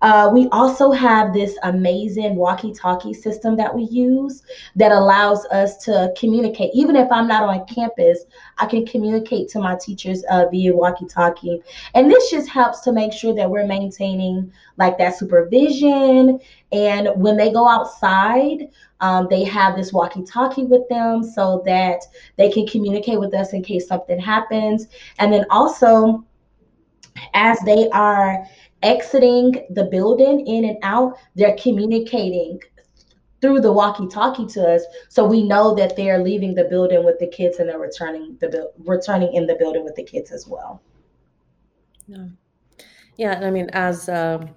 uh, 0.05 0.29
we 0.31 0.47
also 0.49 0.93
have 0.93 1.33
this 1.33 1.57
amazing 1.63 2.37
walkie 2.37 2.75
talkie 2.75 3.15
system 3.15 3.57
that 3.57 3.75
we 3.75 3.85
use 3.85 4.43
that 4.77 4.93
allows 4.93 5.47
us 5.47 5.79
to 5.79 6.13
communicate. 6.15 6.71
Even 6.75 6.95
if 6.95 7.11
I'm 7.11 7.27
not 7.27 7.45
on 7.45 7.65
campus, 7.65 8.27
I 8.59 8.67
can 8.67 8.85
communicate 8.85 9.49
to 9.53 9.61
my 9.61 9.79
teachers 9.81 10.23
uh, 10.29 10.45
via 10.51 10.75
walkie 10.75 11.07
talkie. 11.07 11.63
And 11.95 12.11
this 12.11 12.31
just 12.31 12.51
helps 12.51 12.81
to 12.83 12.93
make 12.93 13.15
sure 13.15 13.35
that 13.35 13.49
we're 13.49 13.67
maintaining 13.67 14.53
like 14.77 14.99
that 14.99 15.17
supervision. 15.17 16.39
And 16.71 17.09
when 17.17 17.39
they 17.39 17.51
go 17.51 17.67
outside, 17.67 18.69
um, 19.01 19.27
they 19.31 19.43
have 19.45 19.75
this 19.75 19.91
walkie 19.91 20.25
talkie 20.25 20.65
with 20.65 20.87
them 20.91 21.23
so 21.23 21.63
that 21.65 22.03
they 22.37 22.51
can 22.51 22.67
communicate 22.67 23.19
with 23.19 23.33
us 23.33 23.55
in 23.55 23.63
case 23.63 23.89
something 23.89 24.19
happens. 24.19 24.87
And 25.19 25.33
then 25.33 25.47
also, 25.49 26.27
as 27.33 27.59
they 27.61 27.89
are 27.91 28.47
exiting 28.85 29.67
the 29.71 29.85
building 29.85 30.47
in 30.47 30.65
and 30.65 30.79
out, 30.83 31.17
they're 31.35 31.57
communicating 31.61 32.61
through 33.41 33.61
the 33.61 33.73
walkie-talkie 33.73 34.47
to 34.47 34.75
us, 34.75 34.83
so 35.09 35.25
we 35.25 35.43
know 35.43 35.75
that 35.75 35.97
they're 35.97 36.23
leaving 36.23 36.55
the 36.55 36.65
building 36.65 37.05
with 37.05 37.19
the 37.19 37.27
kids 37.27 37.59
and 37.59 37.69
they're 37.69 37.79
returning 37.79 38.39
the 38.41 38.71
returning 38.79 39.35
in 39.35 39.47
the 39.47 39.55
building 39.57 39.85
with 39.85 39.95
the 39.97 40.03
kids 40.03 40.33
as 40.33 40.47
well. 40.47 40.81
Yeah, 42.07 42.29
yeah, 43.17 43.33
and 43.33 43.45
I 43.45 43.51
mean, 43.51 43.69
as 43.75 44.09
um, 44.09 44.49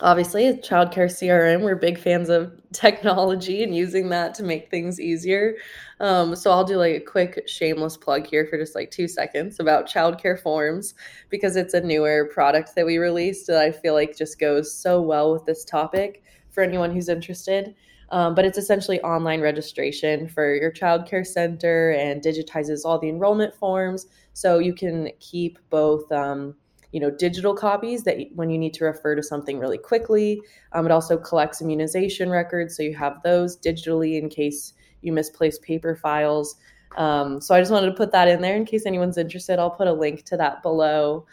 obviously 0.00 0.48
a 0.48 0.54
childcare 0.54 1.06
crm 1.06 1.62
we're 1.62 1.76
big 1.76 1.96
fans 1.96 2.28
of 2.28 2.52
technology 2.72 3.62
and 3.62 3.76
using 3.76 4.08
that 4.08 4.34
to 4.34 4.42
make 4.42 4.68
things 4.68 5.00
easier. 5.00 5.54
Um, 6.00 6.34
so 6.34 6.50
i'll 6.50 6.64
do 6.64 6.76
like 6.76 6.96
a 6.96 7.00
quick 7.00 7.48
shameless 7.48 7.96
plug 7.96 8.26
here 8.26 8.46
for 8.46 8.58
just 8.58 8.74
like 8.74 8.90
two 8.90 9.06
seconds 9.06 9.60
about 9.60 9.88
childcare 9.88 10.40
forms 10.40 10.94
because 11.30 11.56
it's 11.56 11.74
a 11.74 11.80
newer 11.80 12.28
product 12.32 12.74
that 12.74 12.84
we 12.84 12.98
released 12.98 13.46
that 13.46 13.60
i 13.60 13.70
feel 13.70 13.94
like 13.94 14.16
just 14.16 14.40
goes 14.40 14.74
so 14.74 15.00
well 15.00 15.32
with 15.32 15.44
this 15.44 15.64
topic 15.64 16.24
for 16.54 16.62
anyone 16.62 16.92
who's 16.92 17.08
interested. 17.08 17.74
Um, 18.10 18.34
but 18.34 18.44
it's 18.44 18.58
essentially 18.58 19.00
online 19.00 19.40
registration 19.40 20.28
for 20.28 20.54
your 20.54 20.70
childcare 20.70 21.26
center 21.26 21.90
and 21.90 22.22
digitizes 22.22 22.82
all 22.84 22.98
the 22.98 23.08
enrollment 23.08 23.54
forms. 23.56 24.06
So 24.34 24.58
you 24.60 24.72
can 24.72 25.10
keep 25.18 25.58
both 25.68 26.10
um, 26.12 26.54
you 26.94 27.00
know 27.00 27.10
digital 27.10 27.54
copies 27.56 28.04
that 28.04 28.18
when 28.36 28.50
you 28.50 28.56
need 28.56 28.72
to 28.72 28.84
refer 28.84 29.16
to 29.16 29.22
something 29.22 29.58
really 29.58 29.76
quickly. 29.76 30.40
Um, 30.72 30.86
it 30.86 30.92
also 30.92 31.18
collects 31.18 31.60
immunization 31.60 32.30
records 32.30 32.76
so 32.76 32.84
you 32.84 32.94
have 32.94 33.20
those 33.24 33.58
digitally 33.58 34.16
in 34.16 34.28
case 34.28 34.74
you 35.02 35.12
misplace 35.12 35.58
paper 35.58 35.96
files. 35.96 36.54
Um, 36.96 37.40
so 37.40 37.52
i 37.56 37.60
just 37.60 37.72
wanted 37.72 37.88
to 37.88 37.94
put 37.94 38.12
that 38.12 38.28
in 38.28 38.40
there 38.40 38.54
in 38.54 38.64
case 38.64 38.86
anyone's 38.86 39.18
interested. 39.18 39.58
I'll 39.58 39.72
put 39.72 39.88
a 39.88 39.92
link 39.92 40.22
to 40.26 40.36
that 40.36 40.62
below. 40.62 41.26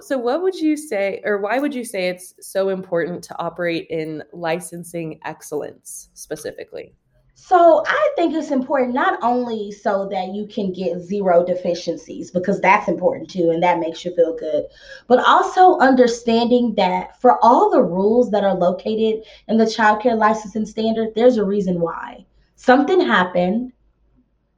So 0.00 0.18
what 0.18 0.42
would 0.42 0.56
you 0.56 0.76
say 0.76 1.22
or 1.24 1.38
why 1.38 1.60
would 1.60 1.72
you 1.72 1.84
say 1.84 2.08
it's 2.08 2.34
so 2.40 2.70
important 2.70 3.22
to 3.24 3.38
operate 3.38 3.86
in 3.88 4.24
licensing 4.32 5.20
excellence 5.24 6.08
specifically 6.14 6.92
so 7.38 7.84
I 7.86 8.12
think 8.16 8.34
it's 8.34 8.50
important 8.50 8.94
not 8.94 9.18
only 9.22 9.70
so 9.70 10.08
that 10.10 10.32
you 10.32 10.46
can 10.46 10.72
get 10.72 11.00
zero 11.00 11.44
deficiencies, 11.44 12.30
because 12.30 12.62
that's 12.62 12.88
important 12.88 13.28
too, 13.28 13.50
and 13.50 13.62
that 13.62 13.78
makes 13.78 14.06
you 14.06 14.16
feel 14.16 14.34
good, 14.34 14.64
but 15.06 15.18
also 15.18 15.78
understanding 15.78 16.74
that 16.76 17.20
for 17.20 17.38
all 17.44 17.70
the 17.70 17.82
rules 17.82 18.30
that 18.30 18.42
are 18.42 18.54
located 18.54 19.22
in 19.48 19.58
the 19.58 19.70
child 19.70 20.00
care 20.00 20.16
licensing 20.16 20.64
standard, 20.64 21.14
there's 21.14 21.36
a 21.36 21.44
reason 21.44 21.78
why. 21.78 22.24
Something 22.56 23.02
happened 23.02 23.70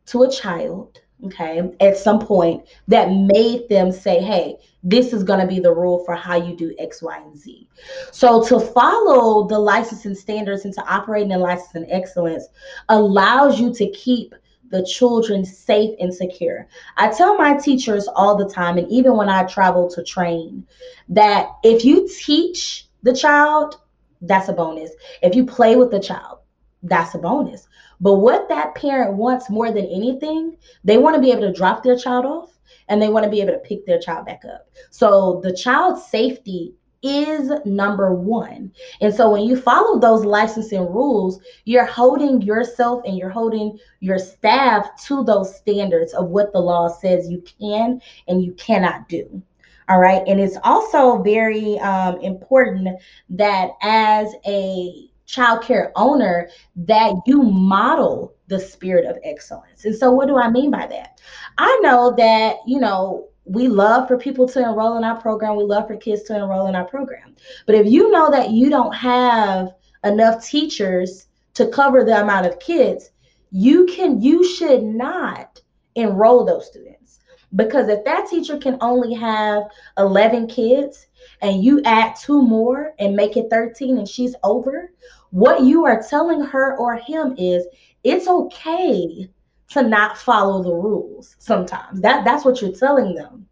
to 0.07 0.23
a 0.23 0.31
child 0.31 1.01
okay, 1.25 1.63
at 1.81 1.97
some 1.97 2.21
point 2.21 2.65
that 2.87 3.11
made 3.11 3.69
them 3.69 3.91
say, 3.91 4.21
hey, 4.23 4.57
this 4.83 5.13
is 5.13 5.25
going 5.25 5.41
to 5.41 5.47
be 5.47 5.61
the 5.61 5.75
rule 5.75 6.05
for 6.05 6.15
how 6.15 6.37
you 6.37 6.57
do 6.57 6.75
X, 6.79 7.03
Y, 7.03 7.19
and 7.19 7.37
Z. 7.37 7.69
So 8.13 8.45
to 8.45 8.61
follow 8.61 9.49
the 9.49 9.59
licensing 9.59 10.15
standards 10.15 10.65
and 10.65 10.75
to 10.75 10.83
operate 10.83 11.31
in 11.31 11.41
licensing 11.41 11.91
excellence 11.91 12.47
allows 12.89 13.61
you 13.61 13.75
to 13.75 13.91
keep 13.91 14.35
the 14.71 14.85
children 14.85 15.45
safe 15.45 15.95
and 15.99 16.13
secure. 16.13 16.67
I 16.97 17.09
tell 17.09 17.37
my 17.37 17.57
teachers 17.57 18.09
all 18.15 18.37
the 18.37 18.49
time, 18.49 18.79
and 18.79 18.91
even 18.91 19.17
when 19.17 19.29
I 19.29 19.45
travel 19.45 19.89
to 19.91 20.05
train, 20.05 20.67
that 21.09 21.49
if 21.65 21.85
you 21.85 22.09
teach 22.21 22.87
the 23.03 23.15
child, 23.15 23.81
that's 24.21 24.49
a 24.49 24.53
bonus. 24.53 24.91
If 25.23 25.35
you 25.35 25.47
play 25.47 25.77
with 25.77 25.91
the 25.91 26.01
child, 26.01 26.41
that's 26.83 27.15
a 27.15 27.19
bonus. 27.19 27.68
But 28.01 28.15
what 28.15 28.49
that 28.49 28.75
parent 28.75 29.15
wants 29.15 29.51
more 29.51 29.73
than 29.73 29.87
anything, 29.87 30.57
they 30.85 30.99
want 30.99 31.17
to 31.17 31.23
be 31.23 31.31
able 31.31 31.43
to 31.43 31.53
drop 31.53 31.83
their 31.83 31.97
child 31.97 32.25
off 32.25 32.59
and 32.89 33.01
they 33.01 33.09
want 33.09 33.25
to 33.25 33.31
be 33.31 33.41
able 33.41 33.53
to 33.53 33.59
pick 33.59 33.85
their 33.87 33.99
child 33.99 34.27
back 34.27 34.43
up. 34.45 34.69
So 34.91 35.41
the 35.43 35.53
child's 35.53 36.07
safety 36.07 36.75
is 37.03 37.53
number 37.65 38.13
one. 38.13 38.73
And 39.01 39.15
so 39.15 39.31
when 39.31 39.43
you 39.43 39.57
follow 39.57 39.99
those 39.99 40.25
licensing 40.25 40.93
rules, 40.93 41.41
you're 41.65 41.85
holding 41.85 42.43
yourself 42.43 43.03
and 43.05 43.17
you're 43.17 43.31
holding 43.31 43.79
your 44.01 44.19
staff 44.19 44.89
to 45.05 45.23
those 45.23 45.57
standards 45.57 46.13
of 46.13 46.29
what 46.29 46.53
the 46.53 46.59
law 46.59 46.89
says 46.89 47.29
you 47.29 47.43
can 47.61 48.01
and 48.27 48.43
you 48.43 48.53
cannot 48.55 49.09
do. 49.09 49.43
All 49.89 50.01
right. 50.01 50.23
And 50.27 50.41
it's 50.41 50.59
also 50.65 51.23
very 51.23 51.79
um, 51.79 52.21
important 52.21 53.01
that 53.31 53.71
as 53.81 54.35
a 54.47 55.09
child 55.29 55.63
care 55.63 55.93
owner, 55.95 56.49
that 56.75 57.13
you 57.27 57.43
model 57.43 58.35
the 58.49 58.59
spirit 58.59 59.05
of 59.05 59.19
excellence. 59.23 59.85
And 59.85 59.95
so 59.95 60.11
what 60.11 60.27
do 60.27 60.39
I 60.39 60.51
mean 60.51 60.71
by 60.71 60.87
that? 60.87 61.21
I 61.59 61.79
know 61.83 62.15
that, 62.17 62.57
you 62.67 62.81
know, 62.81 63.29
we 63.45 63.69
love 63.69 64.09
for 64.09 64.19
people 64.19 64.49
to 64.49 64.59
enroll 64.59 64.97
in 64.97 65.05
our 65.05 65.21
program. 65.21 65.57
We 65.57 65.65
love 65.65 65.87
for 65.87 65.97
kids 65.97 66.23
to 66.25 66.37
enroll 66.37 66.67
in 66.67 66.75
our 66.75 66.87
program. 66.87 67.37
But 67.67 67.75
if 67.77 67.87
you 67.87 68.11
know 68.11 68.31
that 68.31 68.51
you 68.51 68.71
don't 68.71 68.95
have 68.95 69.75
enough 70.03 70.47
teachers 70.47 71.27
to 71.55 71.69
cover 71.69 72.05
the 72.05 72.21
amount 72.21 72.47
of 72.47 72.59
kids, 72.59 73.11
you 73.51 73.87
can 73.87 74.21
you 74.21 74.45
should 74.45 74.83
not 74.83 75.61
enroll 75.95 76.45
those 76.45 76.67
students. 76.67 77.21
Because 77.55 77.89
if 77.89 78.05
that 78.05 78.29
teacher 78.29 78.59
can 78.59 78.77
only 78.81 79.15
have 79.15 79.65
11 79.97 80.49
kids 80.49 81.07
and 81.41 81.65
you 81.65 81.81
add 81.85 82.15
two 82.17 82.43
more 82.43 82.93
and 82.99 83.17
make 83.17 83.37
it 83.37 83.49
13 83.51 83.99
and 83.99 84.09
she's 84.09 84.35
over, 84.43 84.93
what 85.31 85.63
you 85.63 85.85
are 85.85 86.03
telling 86.03 86.41
her 86.41 86.77
or 86.77 86.97
him 86.97 87.35
is 87.39 87.67
it's 88.05 88.29
okay 88.29 89.29
to 89.71 89.83
not 89.83 90.17
follow 90.17 90.63
the 90.63 90.73
rules 90.73 91.37
sometimes. 91.39 92.01
That 92.01 92.25
that's 92.25 92.45
what 92.45 92.63
you're 92.63 92.73
telling 92.73 93.15
them. 93.15 93.47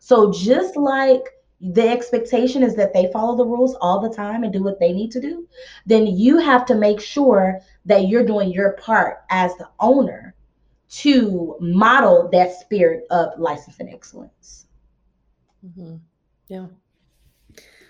So 0.00 0.32
just 0.32 0.76
like 0.76 1.22
the 1.60 1.88
expectation 1.88 2.62
is 2.62 2.74
that 2.76 2.92
they 2.92 3.10
follow 3.12 3.36
the 3.36 3.44
rules 3.44 3.76
all 3.80 4.00
the 4.00 4.14
time 4.14 4.44
and 4.44 4.52
do 4.52 4.62
what 4.62 4.80
they 4.80 4.92
need 4.92 5.10
to 5.12 5.20
do, 5.20 5.46
then 5.86 6.06
you 6.06 6.38
have 6.38 6.64
to 6.66 6.74
make 6.74 7.00
sure 7.00 7.60
that 7.84 8.08
you're 8.08 8.24
doing 8.24 8.50
your 8.50 8.72
part 8.72 9.18
as 9.30 9.54
the 9.56 9.68
owner 9.78 10.34
to 10.88 11.56
model 11.60 12.28
that 12.32 12.58
spirit 12.58 13.04
of 13.10 13.38
license 13.38 13.78
and 13.78 13.92
excellence. 13.92 14.66
Mm-hmm. 15.64 15.96
Yeah. 16.48 16.66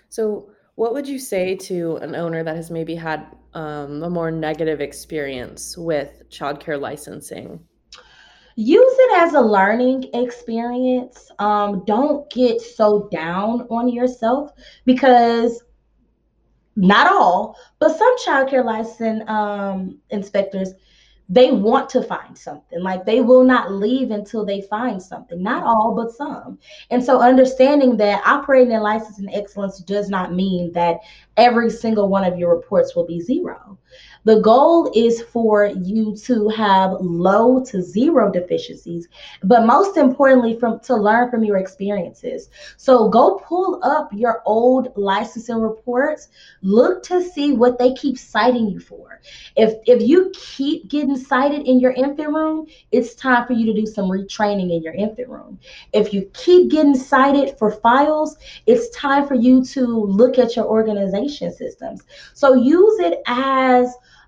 So, 0.09 0.50
what 0.75 0.93
would 0.93 1.07
you 1.07 1.19
say 1.19 1.55
to 1.55 1.97
an 1.97 2.15
owner 2.15 2.43
that 2.43 2.55
has 2.55 2.71
maybe 2.71 2.95
had 2.95 3.27
um, 3.53 4.01
a 4.03 4.09
more 4.09 4.31
negative 4.31 4.81
experience 4.81 5.77
with 5.77 6.23
childcare 6.29 6.79
licensing? 6.79 7.59
use 8.55 8.95
it 8.97 9.21
as 9.21 9.33
a 9.33 9.41
learning 9.41 10.09
experience. 10.13 11.31
Um, 11.39 11.83
don't 11.85 12.29
get 12.31 12.61
so 12.61 13.07
down 13.11 13.67
on 13.69 13.89
yourself 13.89 14.51
because 14.85 15.63
not 16.75 17.11
all, 17.11 17.57
but 17.79 17.95
some 17.97 18.17
childcare 18.19 18.63
license 18.63 19.23
um, 19.29 19.99
inspectors 20.09 20.73
they 21.31 21.49
want 21.49 21.89
to 21.89 22.03
find 22.03 22.37
something. 22.37 22.81
Like 22.81 23.05
they 23.05 23.21
will 23.21 23.45
not 23.45 23.71
leave 23.71 24.11
until 24.11 24.45
they 24.45 24.61
find 24.63 25.01
something. 25.01 25.41
Not 25.41 25.63
all, 25.63 25.95
but 25.95 26.11
some. 26.11 26.59
And 26.89 27.01
so 27.01 27.21
understanding 27.21 27.95
that 27.97 28.21
operating 28.27 28.73
in 28.73 28.81
license 28.81 29.17
and 29.17 29.29
excellence 29.31 29.79
does 29.79 30.09
not 30.09 30.33
mean 30.33 30.73
that 30.73 30.97
every 31.37 31.69
single 31.69 32.09
one 32.09 32.25
of 32.25 32.37
your 32.37 32.53
reports 32.53 32.97
will 32.97 33.07
be 33.07 33.21
zero. 33.21 33.79
The 34.23 34.39
goal 34.41 34.91
is 34.93 35.21
for 35.21 35.65
you 35.65 36.15
to 36.25 36.47
have 36.49 36.91
low 36.99 37.63
to 37.65 37.81
zero 37.81 38.31
deficiencies, 38.31 39.07
but 39.43 39.65
most 39.65 39.97
importantly, 39.97 40.59
from 40.59 40.79
to 40.81 40.95
learn 40.95 41.31
from 41.31 41.43
your 41.43 41.57
experiences. 41.57 42.49
So 42.77 43.09
go 43.09 43.41
pull 43.43 43.79
up 43.83 44.09
your 44.13 44.43
old 44.45 44.93
licensing 44.95 45.59
reports, 45.59 46.27
look 46.61 47.03
to 47.03 47.23
see 47.23 47.53
what 47.53 47.79
they 47.79 47.93
keep 47.93 48.17
citing 48.17 48.69
you 48.69 48.79
for. 48.79 49.21
If 49.55 49.73
if 49.85 50.01
you 50.07 50.31
keep 50.35 50.87
getting 50.87 51.17
cited 51.17 51.67
in 51.67 51.79
your 51.79 51.91
infant 51.91 52.29
room, 52.29 52.67
it's 52.91 53.15
time 53.15 53.47
for 53.47 53.53
you 53.53 53.65
to 53.65 53.73
do 53.73 53.87
some 53.87 54.05
retraining 54.05 54.71
in 54.75 54.83
your 54.83 54.93
infant 54.93 55.29
room. 55.29 55.59
If 55.93 56.13
you 56.13 56.29
keep 56.33 56.69
getting 56.69 56.95
cited 56.95 57.57
for 57.57 57.71
files, 57.71 58.37
it's 58.67 58.89
time 58.95 59.27
for 59.27 59.35
you 59.35 59.65
to 59.65 59.85
look 59.85 60.37
at 60.37 60.55
your 60.55 60.65
organization 60.65 61.51
systems. 61.51 62.03
So 62.33 62.53
use 62.53 62.99
it 62.99 63.21
as 63.25 63.80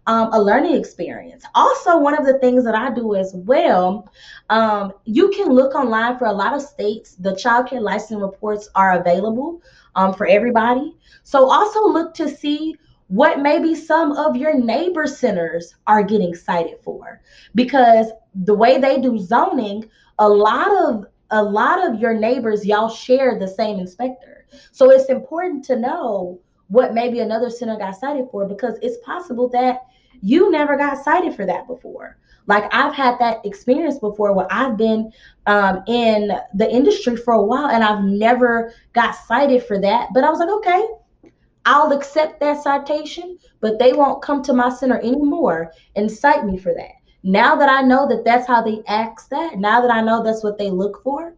um, 0.06 0.34
a 0.34 0.42
learning 0.42 0.76
experience. 0.76 1.44
Also, 1.56 1.98
one 1.98 2.18
of 2.18 2.26
the 2.26 2.38
things 2.40 2.64
that 2.66 2.76
I 2.76 2.94
do 2.94 3.16
as 3.16 3.32
well, 3.34 4.12
um, 4.50 4.94
you 5.06 5.30
can 5.30 5.50
look 5.50 5.76
online 5.76 6.18
for 6.18 6.26
a 6.26 6.34
lot 6.34 6.54
of 6.54 6.62
states. 6.62 7.16
The 7.16 7.36
child 7.36 7.68
care 7.70 7.82
license 7.82 8.22
reports 8.22 8.70
are 8.76 9.00
available 9.00 9.62
um, 9.96 10.14
for 10.14 10.26
everybody. 10.28 10.96
So 11.24 11.50
also 11.50 11.88
look 11.88 12.14
to 12.16 12.28
see 12.28 12.76
what 13.08 13.40
maybe 13.40 13.76
some 13.76 14.12
of 14.14 14.36
your 14.36 14.60
neighbor 14.60 15.08
centers 15.08 15.76
are 15.88 16.04
getting 16.04 16.36
cited 16.36 16.80
for, 16.84 17.22
because 17.54 18.08
the 18.34 18.56
way 18.56 18.78
they 18.80 19.00
do 19.00 19.18
zoning, 19.18 19.90
a 20.20 20.28
lot 20.28 20.72
of 20.86 21.06
a 21.30 21.42
lot 21.42 21.80
of 21.88 22.00
your 22.00 22.14
neighbors 22.14 22.66
y'all 22.66 22.90
share 22.90 23.40
the 23.40 23.48
same 23.48 23.80
inspector. 23.80 24.46
So 24.72 24.92
it's 24.92 25.10
important 25.10 25.64
to 25.66 25.80
know 25.80 26.40
what 26.68 26.94
maybe 26.94 27.20
another 27.20 27.50
center 27.50 27.78
got 27.78 27.96
cited 27.96 28.28
for 28.32 28.48
because 28.48 28.78
it's 28.82 28.98
possible 29.06 29.50
that 29.50 29.86
you 30.22 30.52
never 30.52 30.78
got 30.78 31.04
cited 31.04 31.36
for 31.36 31.46
that 31.46 31.68
before. 31.68 32.18
Like 32.48 32.74
I've 32.74 32.94
had 32.94 33.20
that 33.20 33.46
experience 33.46 34.00
before 34.00 34.34
where 34.34 34.48
I've 34.52 34.78
been 34.78 35.12
um, 35.46 35.84
in 35.88 36.32
the 36.54 36.70
industry 36.70 37.16
for 37.16 37.34
a 37.34 37.44
while 37.44 37.68
and 37.70 37.84
I've 37.84 38.04
never 38.04 38.74
got 38.94 39.16
cited 39.16 39.64
for 39.64 39.80
that. 39.80 40.10
But 40.14 40.24
I 40.24 40.30
was 40.30 40.40
like, 40.40 40.50
okay, 40.50 40.88
I'll 41.66 41.94
accept 41.94 42.40
that 42.42 42.62
citation, 42.62 43.38
but 43.62 43.80
they 43.80 43.94
won't 43.94 44.22
come 44.22 44.44
to 44.44 44.54
my 44.54 44.70
center 44.70 45.00
anymore 45.00 45.72
and 45.96 46.12
cite 46.12 46.46
me 46.46 46.58
for 46.58 46.74
that. 46.74 46.92
Now 47.24 47.56
that 47.56 47.70
I 47.70 47.82
know 47.82 48.08
that 48.10 48.26
that's 48.26 48.46
how 48.46 48.62
they 48.62 48.82
ask 48.88 49.30
that, 49.30 49.58
now 49.58 49.80
that 49.80 49.92
I 49.92 50.02
know 50.02 50.22
that's 50.22 50.44
what 50.44 50.58
they 50.58 50.70
look 50.70 51.02
for, 51.04 51.34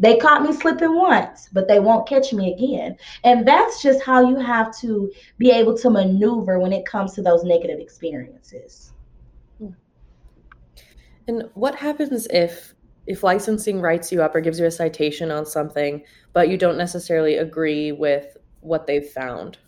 they 0.00 0.16
caught 0.16 0.42
me 0.42 0.52
slipping 0.52 0.96
once, 0.96 1.48
but 1.52 1.68
they 1.68 1.78
won't 1.78 2.08
catch 2.08 2.32
me 2.32 2.52
again. 2.54 2.96
And 3.22 3.46
that's 3.46 3.82
just 3.82 4.02
how 4.02 4.26
you 4.26 4.36
have 4.36 4.76
to 4.78 5.12
be 5.36 5.50
able 5.50 5.76
to 5.76 5.90
maneuver 5.90 6.58
when 6.58 6.72
it 6.72 6.86
comes 6.86 7.12
to 7.14 7.22
those 7.22 7.44
negative 7.44 7.78
experiences. 7.78 8.92
Hmm. 9.58 9.68
And 11.28 11.50
what 11.54 11.74
happens 11.74 12.26
if 12.30 12.74
if 13.06 13.22
licensing 13.22 13.80
writes 13.80 14.10
you 14.10 14.22
up 14.22 14.34
or 14.34 14.40
gives 14.40 14.58
you 14.58 14.66
a 14.66 14.70
citation 14.70 15.30
on 15.30 15.44
something, 15.44 16.02
but 16.32 16.48
you 16.48 16.56
don't 16.56 16.78
necessarily 16.78 17.36
agree 17.36 17.92
with 17.92 18.36
what 18.60 18.86
they've 18.86 19.08
found? 19.08 19.58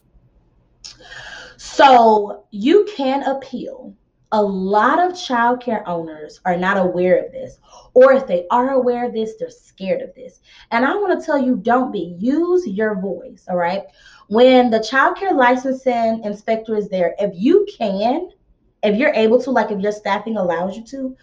So 1.56 2.44
you 2.50 2.86
can 2.96 3.22
appeal 3.24 3.94
a 4.32 4.42
lot 4.42 4.98
of 4.98 5.12
childcare 5.12 5.82
owners 5.86 6.40
are 6.46 6.56
not 6.56 6.78
aware 6.78 7.22
of 7.22 7.30
this, 7.32 7.58
or 7.92 8.12
if 8.12 8.26
they 8.26 8.46
are 8.50 8.70
aware 8.70 9.06
of 9.06 9.12
this, 9.12 9.34
they're 9.38 9.50
scared 9.50 10.00
of 10.00 10.14
this. 10.14 10.40
And 10.70 10.86
I 10.86 10.94
want 10.94 11.18
to 11.18 11.24
tell 11.24 11.38
you 11.38 11.56
don't 11.56 11.92
be. 11.92 12.16
Use 12.18 12.66
your 12.66 13.00
voice, 13.00 13.44
all 13.48 13.56
right? 13.56 13.82
When 14.28 14.70
the 14.70 14.78
childcare 14.78 15.36
licensing 15.36 16.24
inspector 16.24 16.76
is 16.76 16.88
there, 16.88 17.14
if 17.18 17.32
you 17.34 17.66
can, 17.78 18.30
if 18.82 18.96
you're 18.96 19.12
able 19.12 19.40
to, 19.42 19.50
like 19.50 19.70
if 19.70 19.80
your 19.80 19.92
staffing 19.92 20.38
allows 20.38 20.76
you 20.76 20.84
to, 20.86 21.16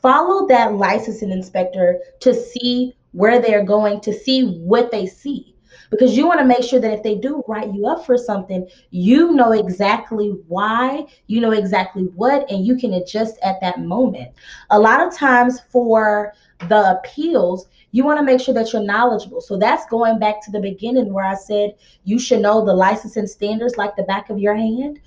follow 0.00 0.46
that 0.46 0.74
licensing 0.74 1.32
inspector 1.32 1.98
to 2.20 2.32
see 2.32 2.94
where 3.10 3.40
they're 3.40 3.64
going, 3.64 4.00
to 4.00 4.12
see 4.12 4.58
what 4.60 4.90
they 4.90 5.06
see 5.06 5.51
because 5.90 6.16
you 6.16 6.26
want 6.26 6.40
to 6.40 6.46
make 6.46 6.62
sure 6.62 6.80
that 6.80 6.92
if 6.92 7.02
they 7.02 7.14
do 7.14 7.42
write 7.46 7.72
you 7.72 7.86
up 7.86 8.04
for 8.06 8.16
something, 8.16 8.68
you 8.90 9.32
know 9.32 9.52
exactly 9.52 10.30
why, 10.48 11.06
you 11.26 11.40
know 11.40 11.52
exactly 11.52 12.04
what, 12.14 12.50
and 12.50 12.66
you 12.66 12.76
can 12.76 12.94
adjust 12.94 13.36
at 13.42 13.60
that 13.60 13.80
moment. 13.80 14.32
A 14.70 14.78
lot 14.78 15.06
of 15.06 15.14
times 15.14 15.60
for 15.70 16.32
the 16.68 16.98
appeals, 16.98 17.68
you 17.90 18.04
want 18.04 18.18
to 18.18 18.24
make 18.24 18.40
sure 18.40 18.54
that 18.54 18.72
you're 18.72 18.82
knowledgeable. 18.82 19.40
So 19.40 19.58
that's 19.58 19.86
going 19.86 20.18
back 20.18 20.42
to 20.44 20.50
the 20.50 20.60
beginning 20.60 21.12
where 21.12 21.26
I 21.26 21.34
said 21.34 21.74
you 22.04 22.18
should 22.18 22.40
know 22.40 22.64
the 22.64 22.74
licensing 22.74 23.26
standards 23.26 23.76
like 23.76 23.96
the 23.96 24.04
back 24.04 24.30
of 24.30 24.38
your 24.38 24.54
hand. 24.54 25.00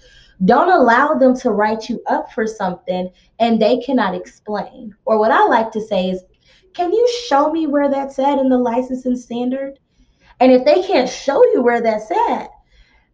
Don't 0.43 0.69
allow 0.69 1.13
them 1.13 1.36
to 1.38 1.51
write 1.51 1.89
you 1.89 2.04
up 2.08 2.32
for 2.34 2.45
something 2.45 3.10
and 3.39 3.62
they 3.62 3.78
cannot 3.80 4.15
explain. 4.15 4.93
Or 5.06 5.17
what 5.17 5.32
I 5.32 5.45
like 5.45 5.71
to 5.71 5.82
say 5.82 6.10
is, 6.10 6.23
can 6.73 6.91
you 6.91 7.10
show 7.28 7.51
me 7.51 7.67
where 7.67 7.89
that's 7.89 8.19
at 8.19 8.38
in 8.38 8.49
the 8.49 8.58
licensing 8.58 9.15
standard? 9.15 9.80
And 10.39 10.52
if 10.52 10.65
they 10.65 10.84
can't 10.84 11.10
show 11.10 11.43
you 11.52 11.62
where 11.62 11.82
that's 11.82 12.12
at, 12.12 12.50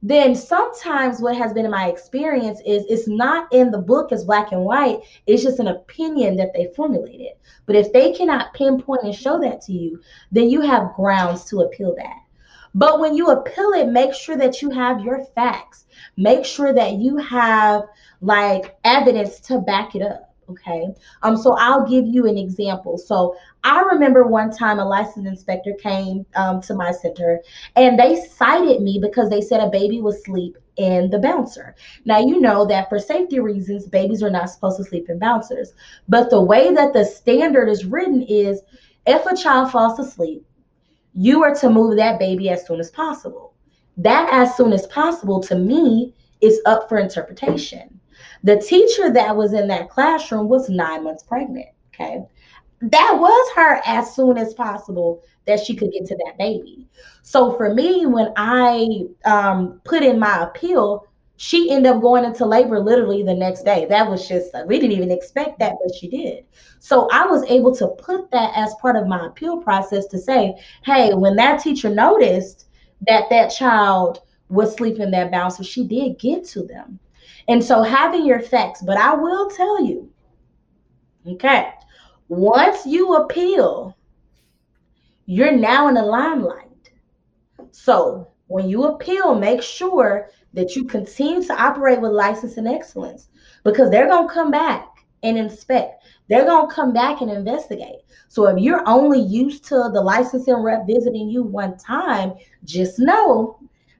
then 0.04 0.34
sometimes 0.34 1.22
what 1.22 1.36
has 1.36 1.54
been 1.54 1.66
in 1.66 1.72
my 1.72 1.88
experience 1.88 2.60
is 2.66 2.84
it's 2.90 3.08
not 3.08 3.52
in 3.54 3.70
the 3.70 3.78
book 3.78 4.12
as 4.12 4.26
black 4.26 4.52
and 4.52 4.64
white, 4.64 5.00
it's 5.28 5.44
just 5.44 5.60
an 5.60 5.68
opinion 5.68 6.36
that 6.38 6.54
they 6.54 6.72
formulated. 6.76 7.34
But 7.68 7.76
if 7.76 7.94
they 7.94 8.12
cannot 8.14 8.54
pinpoint 8.56 9.04
and 9.04 9.14
show 9.14 9.40
that 9.42 9.62
to 9.64 9.74
you, 9.74 10.02
then 10.32 10.50
you 10.50 10.62
have 10.62 10.96
grounds 10.96 11.46
to 11.46 11.62
appeal 11.62 11.96
that. 11.96 12.18
But 12.74 13.00
when 13.00 13.16
you 13.16 13.28
appeal 13.28 13.74
it, 13.74 13.90
make 13.90 14.14
sure 14.14 14.38
that 14.38 14.62
you 14.62 14.72
have 14.72 15.02
your 15.02 15.24
facts. 15.36 15.86
Make 16.18 16.46
sure 16.46 16.74
that 16.74 16.94
you 16.94 17.18
have 17.18 17.84
like 18.22 18.78
evidence 18.84 19.40
to 19.42 19.60
back 19.60 19.94
it 19.94 20.02
up. 20.02 20.31
Okay. 20.52 20.88
Um, 21.22 21.38
so 21.38 21.56
I'll 21.58 21.88
give 21.88 22.06
you 22.06 22.28
an 22.28 22.38
example. 22.38 22.98
So 22.98 23.36
I 23.64 23.82
remember 23.82 24.26
one 24.26 24.52
time 24.52 24.80
a 24.80 24.86
license 24.86 25.28
inspector 25.28 25.74
came 25.82 26.26
um, 26.36 26.62
to 26.62 26.74
my 26.74 26.92
center 26.92 27.42
and 27.76 27.98
they 27.98 28.26
cited 28.26 28.82
me 28.82 29.00
because 29.02 29.30
they 29.30 29.42
said 29.42 29.62
a 29.62 29.70
baby 29.70 30.02
was 30.02 30.18
asleep 30.18 30.58
in 30.78 31.10
the 31.10 31.20
bouncer. 31.20 31.76
Now, 32.06 32.20
you 32.20 32.42
know 32.42 32.66
that 32.66 32.90
for 32.90 33.00
safety 33.00 33.40
reasons, 33.40 33.88
babies 33.88 34.24
are 34.24 34.30
not 34.30 34.50
supposed 34.50 34.78
to 34.78 34.84
sleep 34.84 35.10
in 35.10 35.20
bouncers. 35.20 35.74
But 36.08 36.30
the 36.30 36.42
way 36.42 36.74
that 36.74 36.94
the 36.94 37.06
standard 37.06 37.70
is 37.70 37.86
written 37.86 38.24
is 38.24 38.62
if 39.06 39.26
a 39.26 39.36
child 39.36 39.72
falls 39.72 40.00
asleep, 40.00 40.46
you 41.14 41.44
are 41.44 41.56
to 41.56 41.70
move 41.70 41.98
that 41.98 42.20
baby 42.20 42.50
as 42.50 42.66
soon 42.66 42.80
as 42.80 42.92
possible. 42.92 43.54
That 43.98 44.30
as 44.32 44.56
soon 44.56 44.74
as 44.74 44.88
possible 44.88 45.42
to 45.44 45.56
me 45.56 46.14
is 46.42 46.60
up 46.66 46.90
for 46.90 46.98
interpretation. 46.98 48.01
The 48.44 48.58
teacher 48.58 49.12
that 49.12 49.36
was 49.36 49.54
in 49.54 49.68
that 49.68 49.90
classroom 49.90 50.48
was 50.48 50.70
nine 50.70 51.04
months 51.04 51.24
pregnant. 51.24 51.68
Okay. 51.94 52.24
That 52.82 53.18
was 53.20 53.52
her 53.56 53.82
as 53.86 54.16
soon 54.16 54.38
as 54.38 54.54
possible 54.56 55.24
that 55.46 55.60
she 55.60 55.76
could 55.76 55.92
get 55.92 56.06
to 56.08 56.16
that 56.16 56.38
baby. 56.38 56.88
So 57.22 57.56
for 57.56 57.74
me, 57.74 58.06
when 58.06 58.34
I 58.36 59.04
um, 59.26 59.82
put 59.84 60.02
in 60.02 60.18
my 60.18 60.44
appeal, 60.44 61.08
she 61.38 61.72
ended 61.72 61.92
up 61.92 62.02
going 62.02 62.24
into 62.24 62.46
labor 62.46 62.80
literally 62.80 63.24
the 63.24 63.34
next 63.34 63.64
day. 63.64 63.86
That 63.86 64.10
was 64.10 64.28
just, 64.28 64.52
we 64.68 64.80
didn't 64.80 64.96
even 64.96 65.12
expect 65.12 65.58
that, 65.60 65.74
but 65.84 65.96
she 65.96 66.08
did. 66.08 66.46
So 66.80 67.08
I 67.12 67.26
was 67.26 67.44
able 67.46 67.76
to 67.78 67.88
put 67.88 68.30
that 68.32 68.52
as 68.56 68.76
part 68.76 68.96
of 68.96 69.08
my 69.08 69.26
appeal 69.26 69.58
process 69.58 70.06
to 70.08 70.20
say, 70.20 70.56
hey, 70.84 71.14
when 71.14 71.36
that 71.38 71.62
teacher 71.62 71.90
noticed 71.90 72.68
that 73.08 73.30
that 73.32 73.50
child 73.50 74.22
was 74.50 74.76
sleeping 74.76 75.10
that 75.12 75.32
bouncer, 75.32 75.64
she 75.64 75.88
did 75.88 76.20
get 76.20 76.46
to 76.50 76.64
them. 76.64 77.00
And 77.48 77.64
so 77.64 77.82
having 77.82 78.26
your 78.26 78.42
facts, 78.42 78.82
but 78.82 78.98
I 78.98 79.14
will 79.14 79.50
tell 79.50 79.84
you, 79.84 80.10
okay, 81.28 81.70
once 82.28 82.86
you 82.86 83.16
appeal, 83.16 83.98
you're 85.26 85.56
now 85.56 85.88
in 85.88 85.96
the 85.96 86.04
limelight. 86.04 86.92
So 87.72 88.28
when 88.48 88.68
you 88.68 88.84
appeal, 88.84 89.36
make 89.36 89.62
sure 89.62 90.30
that 90.54 90.76
you 90.76 90.84
continue 90.84 91.44
to 91.44 91.62
operate 91.62 92.02
with 92.02 92.12
license 92.12 92.58
and 92.58 92.68
excellence 92.68 93.30
because 93.64 93.90
they're 93.90 94.08
going 94.08 94.28
to 94.28 94.34
come 94.34 94.52
back 94.52 94.88
and 95.24 95.38
inspect. 95.38 96.04
They're 96.28 96.46
going 96.46 96.70
to 96.70 96.76
come 96.76 96.94
back 96.94 97.22
and 97.22 97.30
investigate. 97.30 98.00
So 98.28 98.48
if 98.48 98.62
you're 98.62 98.88
only 98.88 99.20
used 99.20 99.66
to 99.66 99.90
the 99.94 100.02
licensing 100.02 100.56
rep 100.56 100.88
visiting 100.88 101.30
you 101.30 101.44
one 101.44 101.78
time, 101.78 102.34
just 102.64 103.00
know 103.00 103.60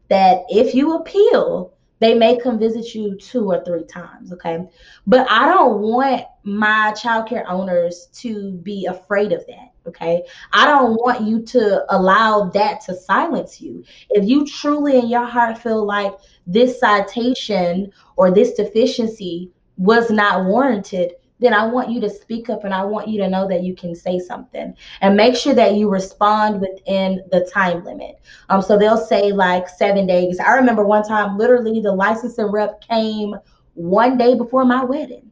that 0.10 0.44
if 0.50 0.74
you 0.74 0.96
appeal, 0.96 1.74
they 2.02 2.16
may 2.16 2.36
come 2.36 2.58
visit 2.58 2.96
you 2.96 3.16
two 3.16 3.52
or 3.52 3.64
three 3.64 3.86
times. 3.86 4.34
Okay. 4.34 4.68
But 5.06 5.30
I 5.30 5.46
don't 5.46 5.80
want 5.82 6.26
my 6.44 6.94
childcare 6.98 7.46
owners 7.48 8.08
to 8.14 8.54
be 8.54 8.88
afraid 8.88 9.32
of 9.32 9.46
that. 9.46 9.72
Okay. 9.88 10.24
I 10.52 10.66
don't 10.66 10.94
want 10.96 11.22
you 11.22 11.44
to 11.44 11.86
allow 11.96 12.50
that 12.50 12.82
to 12.82 12.96
silence 12.96 13.62
you. 13.62 13.84
If 14.10 14.28
you 14.28 14.48
truly 14.48 14.98
in 14.98 15.10
your 15.10 15.26
heart 15.26 15.60
feel 15.60 15.86
like 15.86 16.14
this 16.48 16.80
citation 16.80 17.92
or 18.18 18.32
this 18.32 18.54
deficiency 18.54 19.52
was 19.78 20.10
not 20.10 20.46
warranted, 20.46 21.14
then 21.42 21.54
I 21.56 21.66
want 21.66 21.90
you 21.90 22.00
to 22.02 22.10
speak 22.10 22.50
up 22.50 22.64
and 22.64 22.74
I 22.74 22.86
want 22.86 23.08
you 23.08 23.18
to 23.20 23.28
know 23.28 23.48
that 23.48 23.64
you 23.64 23.76
can 23.76 23.96
say 23.96 24.20
something 24.20 24.76
and 25.02 25.18
make 25.18 25.36
sure 25.36 25.56
that 25.56 25.76
you 25.76 25.90
respond 25.90 26.62
within 26.62 27.22
the 27.32 27.50
time 27.52 27.84
limit. 27.84 28.20
Um, 28.50 28.62
so 28.62 28.78
they'll 28.78 28.96
say 28.96 29.32
like 29.32 29.68
seven 29.68 30.06
days. 30.06 30.40
I 30.40 30.54
remember 30.54 30.86
one 30.86 31.04
time, 31.04 31.38
literally, 31.38 31.82
the 31.82 31.92
licensing 31.92 32.46
rep 32.52 32.80
came 32.82 33.36
one 33.74 34.18
day 34.18 34.36
before 34.36 34.66
my 34.66 34.86
wedding. 34.86 35.32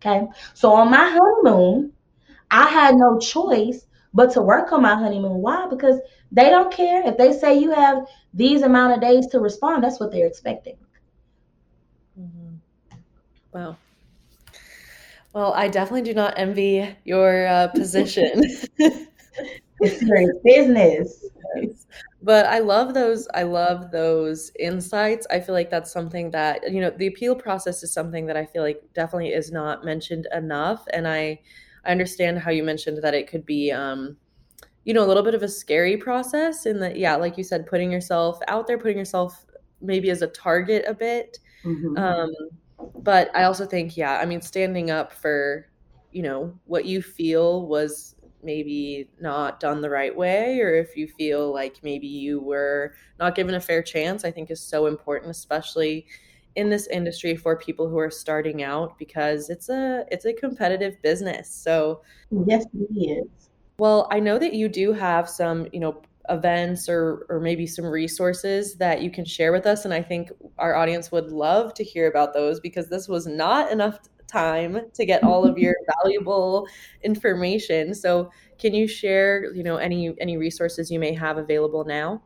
Okay. 0.00 0.26
So 0.54 0.72
on 0.72 0.90
my 0.90 1.10
honeymoon, 1.10 1.92
I 2.50 2.68
had 2.68 2.96
no 2.96 3.18
choice 3.18 3.86
but 4.14 4.32
to 4.32 4.42
work 4.42 4.72
on 4.72 4.82
my 4.82 4.94
honeymoon. 4.94 5.34
Why? 5.42 5.66
Because 5.68 6.00
they 6.32 6.48
don't 6.48 6.72
care. 6.72 7.06
If 7.06 7.18
they 7.18 7.32
say 7.32 7.58
you 7.58 7.70
have 7.72 8.06
these 8.32 8.62
amount 8.62 8.94
of 8.94 9.00
days 9.02 9.26
to 9.28 9.40
respond, 9.40 9.84
that's 9.84 10.00
what 10.00 10.10
they're 10.10 10.26
expecting. 10.26 10.76
Mm-hmm. 12.18 12.54
Wow. 13.52 13.76
Well, 15.32 15.52
I 15.54 15.68
definitely 15.68 16.02
do 16.02 16.14
not 16.14 16.34
envy 16.36 16.96
your 17.04 17.46
uh, 17.46 17.68
position. 17.74 18.42
it's 18.78 20.04
great 20.04 20.30
business. 20.44 21.24
But 22.22 22.46
I 22.46 22.58
love 22.58 22.94
those. 22.94 23.26
I 23.32 23.44
love 23.44 23.90
those 23.90 24.52
insights. 24.58 25.26
I 25.30 25.40
feel 25.40 25.54
like 25.54 25.70
that's 25.70 25.90
something 25.90 26.30
that 26.32 26.70
you 26.70 26.80
know 26.80 26.90
the 26.90 27.06
appeal 27.06 27.34
process 27.34 27.82
is 27.82 27.92
something 27.92 28.26
that 28.26 28.36
I 28.36 28.44
feel 28.44 28.62
like 28.62 28.82
definitely 28.94 29.30
is 29.30 29.50
not 29.50 29.84
mentioned 29.84 30.26
enough. 30.34 30.84
And 30.92 31.08
I, 31.08 31.40
I 31.84 31.92
understand 31.92 32.38
how 32.38 32.50
you 32.50 32.62
mentioned 32.62 33.02
that 33.02 33.14
it 33.14 33.26
could 33.26 33.46
be, 33.46 33.72
um, 33.72 34.16
you 34.84 34.92
know, 34.92 35.04
a 35.04 35.08
little 35.08 35.22
bit 35.22 35.34
of 35.34 35.42
a 35.42 35.48
scary 35.48 35.96
process. 35.96 36.66
In 36.66 36.78
that, 36.80 36.98
yeah, 36.98 37.16
like 37.16 37.38
you 37.38 37.44
said, 37.44 37.66
putting 37.66 37.90
yourself 37.90 38.38
out 38.48 38.66
there, 38.66 38.78
putting 38.78 38.98
yourself 38.98 39.46
maybe 39.80 40.10
as 40.10 40.20
a 40.20 40.26
target 40.26 40.84
a 40.86 40.92
bit. 40.92 41.38
Mm-hmm. 41.64 41.96
Um, 41.96 42.30
but 43.02 43.34
I 43.34 43.44
also 43.44 43.66
think, 43.66 43.96
yeah, 43.96 44.18
I 44.18 44.26
mean, 44.26 44.40
standing 44.40 44.90
up 44.90 45.12
for, 45.12 45.66
you 46.12 46.22
know, 46.22 46.54
what 46.66 46.84
you 46.84 47.02
feel 47.02 47.66
was 47.66 48.16
maybe 48.42 49.08
not 49.20 49.60
done 49.60 49.80
the 49.80 49.90
right 49.90 50.16
way, 50.16 50.60
or 50.60 50.74
if 50.74 50.96
you 50.96 51.06
feel 51.06 51.52
like 51.52 51.80
maybe 51.82 52.06
you 52.06 52.40
were 52.40 52.94
not 53.18 53.34
given 53.34 53.54
a 53.54 53.60
fair 53.60 53.82
chance, 53.82 54.24
I 54.24 54.30
think 54.30 54.50
is 54.50 54.60
so 54.60 54.86
important, 54.86 55.30
especially 55.30 56.06
in 56.56 56.68
this 56.68 56.86
industry 56.88 57.36
for 57.36 57.56
people 57.56 57.88
who 57.88 57.98
are 57.98 58.10
starting 58.10 58.62
out 58.62 58.98
because 58.98 59.50
it's 59.50 59.68
a 59.68 60.04
it's 60.10 60.24
a 60.24 60.32
competitive 60.32 61.00
business. 61.02 61.48
So 61.48 62.02
yes, 62.46 62.64
it 62.74 62.98
is. 62.98 63.50
Well, 63.78 64.08
I 64.10 64.20
know 64.20 64.38
that 64.38 64.52
you 64.52 64.68
do 64.68 64.92
have 64.92 65.28
some, 65.28 65.66
you 65.72 65.80
know, 65.80 66.02
events 66.30 66.88
or 66.88 67.26
or 67.28 67.40
maybe 67.40 67.66
some 67.66 67.84
resources 67.84 68.76
that 68.76 69.02
you 69.02 69.10
can 69.10 69.24
share 69.24 69.52
with 69.52 69.66
us 69.66 69.84
and 69.84 69.92
I 69.92 70.02
think 70.02 70.30
our 70.58 70.74
audience 70.74 71.10
would 71.12 71.30
love 71.30 71.74
to 71.74 71.84
hear 71.84 72.08
about 72.08 72.32
those 72.32 72.60
because 72.60 72.88
this 72.88 73.08
was 73.08 73.26
not 73.26 73.70
enough 73.70 73.98
time 74.30 74.80
to 74.94 75.04
get 75.04 75.24
all 75.24 75.44
of 75.44 75.58
your 75.58 75.74
valuable 76.02 76.66
information. 77.02 77.94
So, 77.94 78.30
can 78.58 78.74
you 78.74 78.86
share, 78.86 79.52
you 79.54 79.62
know, 79.62 79.76
any 79.76 80.14
any 80.20 80.36
resources 80.36 80.90
you 80.90 80.98
may 80.98 81.14
have 81.14 81.38
available 81.38 81.84
now? 81.84 82.22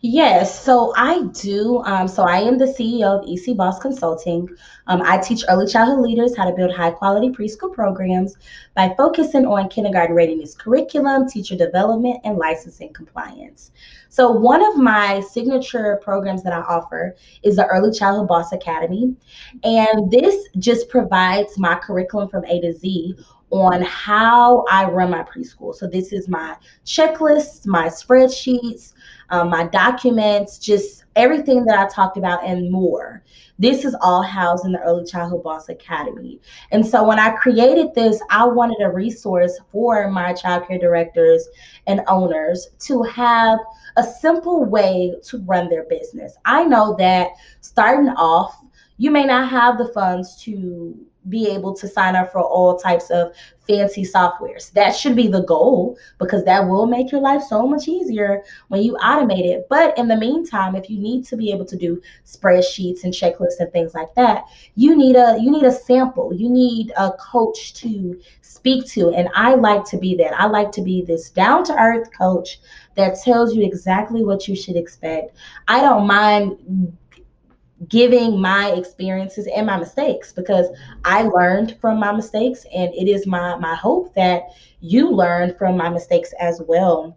Yes, 0.00 0.62
so 0.62 0.92
I 0.96 1.22
do. 1.32 1.82
Um, 1.84 2.06
so 2.06 2.24
I 2.24 2.40
am 2.40 2.58
the 2.58 2.66
CEO 2.66 3.18
of 3.18 3.24
EC 3.26 3.56
Boss 3.56 3.78
Consulting. 3.78 4.48
Um, 4.86 5.00
I 5.02 5.16
teach 5.16 5.44
early 5.48 5.66
childhood 5.66 6.00
leaders 6.00 6.36
how 6.36 6.44
to 6.44 6.54
build 6.54 6.74
high 6.74 6.90
quality 6.90 7.30
preschool 7.30 7.72
programs 7.72 8.34
by 8.74 8.94
focusing 8.98 9.46
on 9.46 9.70
kindergarten 9.70 10.14
readiness 10.14 10.54
curriculum, 10.54 11.26
teacher 11.26 11.56
development, 11.56 12.20
and 12.24 12.36
licensing 12.36 12.92
compliance. 12.92 13.70
So 14.10 14.30
one 14.30 14.62
of 14.62 14.76
my 14.76 15.20
signature 15.20 15.98
programs 16.02 16.42
that 16.42 16.52
I 16.52 16.60
offer 16.60 17.16
is 17.42 17.56
the 17.56 17.66
Early 17.66 17.90
Childhood 17.90 18.28
Boss 18.28 18.52
Academy. 18.52 19.16
And 19.64 20.10
this 20.10 20.48
just 20.58 20.88
provides 20.90 21.58
my 21.58 21.76
curriculum 21.76 22.28
from 22.28 22.44
A 22.44 22.60
to 22.60 22.74
Z 22.74 23.16
on 23.50 23.82
how 23.82 24.64
I 24.70 24.84
run 24.84 25.10
my 25.10 25.22
preschool. 25.22 25.74
So 25.74 25.86
this 25.86 26.12
is 26.12 26.28
my 26.28 26.56
checklists, 26.84 27.66
my 27.66 27.86
spreadsheets, 27.86 28.92
um, 29.30 29.50
my 29.50 29.66
documents, 29.66 30.58
just 30.58 31.04
everything 31.16 31.64
that 31.64 31.78
I 31.78 31.88
talked 31.88 32.16
about 32.16 32.44
and 32.44 32.70
more. 32.70 33.22
This 33.58 33.84
is 33.84 33.94
all 34.00 34.22
housed 34.22 34.64
in 34.64 34.72
the 34.72 34.80
Early 34.80 35.04
Childhood 35.04 35.44
Boss 35.44 35.68
Academy. 35.68 36.40
And 36.72 36.84
so 36.84 37.04
when 37.04 37.20
I 37.20 37.30
created 37.30 37.94
this, 37.94 38.20
I 38.30 38.44
wanted 38.46 38.82
a 38.82 38.90
resource 38.90 39.58
for 39.70 40.10
my 40.10 40.32
childcare 40.32 40.80
directors 40.80 41.46
and 41.86 42.00
owners 42.08 42.68
to 42.80 43.02
have 43.04 43.58
a 43.96 44.02
simple 44.02 44.64
way 44.64 45.14
to 45.24 45.38
run 45.44 45.68
their 45.68 45.84
business. 45.84 46.34
I 46.44 46.64
know 46.64 46.96
that 46.98 47.28
starting 47.60 48.08
off, 48.10 48.60
you 48.96 49.10
may 49.10 49.24
not 49.24 49.48
have 49.50 49.78
the 49.78 49.88
funds 49.88 50.36
to 50.42 50.96
be 51.28 51.48
able 51.48 51.74
to 51.74 51.88
sign 51.88 52.16
up 52.16 52.32
for 52.32 52.40
all 52.40 52.78
types 52.78 53.10
of 53.10 53.32
fancy 53.66 54.04
softwares. 54.04 54.70
That 54.72 54.94
should 54.94 55.16
be 55.16 55.28
the 55.28 55.42
goal 55.42 55.96
because 56.18 56.44
that 56.44 56.68
will 56.68 56.86
make 56.86 57.10
your 57.10 57.20
life 57.20 57.42
so 57.42 57.66
much 57.66 57.88
easier 57.88 58.42
when 58.68 58.82
you 58.82 58.94
automate 59.02 59.44
it. 59.46 59.66
But 59.70 59.96
in 59.96 60.08
the 60.08 60.16
meantime, 60.16 60.76
if 60.76 60.90
you 60.90 60.98
need 60.98 61.24
to 61.26 61.36
be 61.36 61.50
able 61.52 61.64
to 61.66 61.76
do 61.76 62.00
spreadsheets 62.26 63.04
and 63.04 63.12
checklists 63.12 63.60
and 63.60 63.72
things 63.72 63.94
like 63.94 64.14
that, 64.14 64.44
you 64.74 64.96
need 64.96 65.16
a 65.16 65.38
you 65.40 65.50
need 65.50 65.64
a 65.64 65.72
sample. 65.72 66.34
You 66.34 66.50
need 66.50 66.92
a 66.96 67.12
coach 67.12 67.74
to 67.74 68.20
speak 68.42 68.86
to 68.86 69.10
and 69.10 69.28
I 69.34 69.54
like 69.54 69.84
to 69.86 69.98
be 69.98 70.14
that. 70.16 70.38
I 70.38 70.46
like 70.46 70.72
to 70.72 70.82
be 70.82 71.02
this 71.02 71.30
down 71.30 71.64
to 71.64 71.78
earth 71.78 72.08
coach 72.16 72.60
that 72.94 73.18
tells 73.20 73.54
you 73.54 73.64
exactly 73.64 74.24
what 74.24 74.46
you 74.48 74.56
should 74.56 74.76
expect. 74.76 75.36
I 75.68 75.80
don't 75.80 76.06
mind 76.06 76.96
giving 77.88 78.40
my 78.40 78.72
experiences 78.72 79.48
and 79.54 79.66
my 79.66 79.76
mistakes 79.76 80.32
because 80.32 80.66
I 81.04 81.22
learned 81.22 81.78
from 81.80 81.98
my 81.98 82.12
mistakes 82.12 82.66
and 82.74 82.94
it 82.94 83.08
is 83.08 83.26
my 83.26 83.56
my 83.56 83.74
hope 83.74 84.14
that 84.14 84.44
you 84.80 85.10
learn 85.10 85.54
from 85.56 85.76
my 85.76 85.88
mistakes 85.88 86.32
as 86.40 86.62
well. 86.66 87.16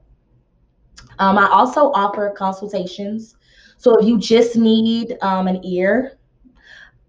Um, 1.19 1.37
I 1.37 1.47
also 1.47 1.91
offer 1.91 2.29
consultations. 2.31 3.35
So 3.77 3.95
if 3.97 4.07
you 4.07 4.19
just 4.19 4.55
need 4.55 5.17
um, 5.21 5.47
an 5.47 5.63
ear 5.63 6.16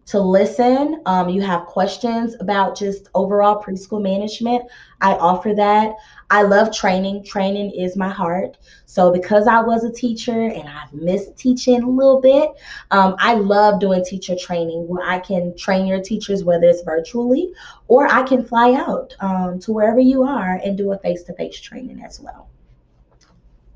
to 0.09 0.19
listen. 0.19 1.03
Um, 1.05 1.29
you 1.29 1.43
have 1.43 1.67
questions 1.67 2.35
about 2.41 2.77
just 2.77 3.09
overall 3.15 3.63
preschool 3.63 4.03
management, 4.03 4.65
I 5.01 5.13
offer 5.13 5.55
that. 5.55 5.95
I 6.31 6.43
love 6.43 6.75
training. 6.75 7.25
Training 7.25 7.71
is 7.71 7.95
my 7.95 8.09
heart. 8.09 8.57
So, 8.87 9.13
because 9.13 9.47
I 9.47 9.61
was 9.61 9.85
a 9.85 9.93
teacher 9.93 10.49
and 10.49 10.67
I've 10.67 10.93
missed 10.95 11.37
teaching 11.37 11.83
a 11.83 11.89
little 11.89 12.21
bit, 12.21 12.51
um, 12.91 13.17
I 13.19 13.35
love 13.35 13.81
doing 13.81 14.03
teacher 14.05 14.35
training 14.35 14.89
where 14.89 15.07
I 15.07 15.19
can 15.19 15.57
train 15.57 15.87
your 15.87 16.01
teachers, 16.01 16.43
whether 16.43 16.67
it's 16.67 16.83
virtually 16.83 17.53
or 17.87 18.11
I 18.11 18.23
can 18.23 18.45
fly 18.45 18.73
out 18.73 19.15
um, 19.21 19.59
to 19.61 19.73
wherever 19.73 20.01
you 20.01 20.23
are 20.25 20.61
and 20.65 20.77
do 20.77 20.93
a 20.93 20.99
face 20.99 21.23
to 21.25 21.35
face 21.35 21.61
training 21.61 22.03
as 22.03 22.19
well. 22.19 22.49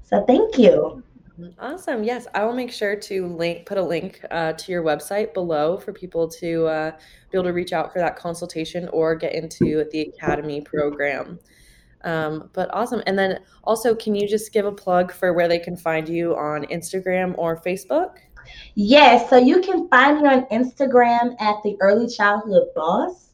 So, 0.05 0.25
thank 0.25 0.59
you. 0.59 1.03
Awesome. 1.59 2.05
Yes, 2.05 2.27
I 2.35 2.45
will 2.45 2.55
make 2.55 2.71
sure 2.71 2.97
to 2.97 3.27
link 3.27 3.67
put 3.67 3.79
a 3.79 3.83
link 3.83 4.21
uh, 4.31 4.53
to 4.53 4.73
your 4.73 4.83
website 4.83 5.35
below 5.35 5.77
for 5.77 5.93
people 5.93 6.29
to 6.29 6.67
uh, 6.67 6.91
be 7.31 7.39
able 7.39 7.45
to 7.45 7.53
reach 7.53 7.73
out 7.73 7.93
for 7.93 7.99
that 7.99 8.17
consultation 8.17 8.89
or 8.93 9.15
get 9.15 9.35
into 9.35 9.85
the 9.93 10.03
academy 10.03 10.61
program. 10.61 11.39
Um, 12.05 12.51
but 12.53 12.73
awesome. 12.75 13.03
And 13.07 13.19
then 13.19 13.41
also, 13.65 13.95
can 13.95 14.15
you 14.15 14.29
just 14.29 14.53
give 14.53 14.67
a 14.67 14.73
plug 14.73 15.13
for 15.13 15.33
where 15.33 15.49
they 15.49 15.59
can 15.59 15.77
find 15.77 16.09
you 16.09 16.37
on 16.37 16.65
Instagram 16.67 17.35
or 17.39 17.61
Facebook? 17.61 18.17
Yes. 18.75 19.31
So 19.31 19.37
you 19.37 19.61
can 19.61 19.89
find 19.89 20.21
me 20.21 20.29
on 20.29 20.47
Instagram 20.47 21.41
at 21.41 21.63
the 21.63 21.77
Early 21.81 22.09
Childhood 22.09 22.69
Boss. 22.75 23.32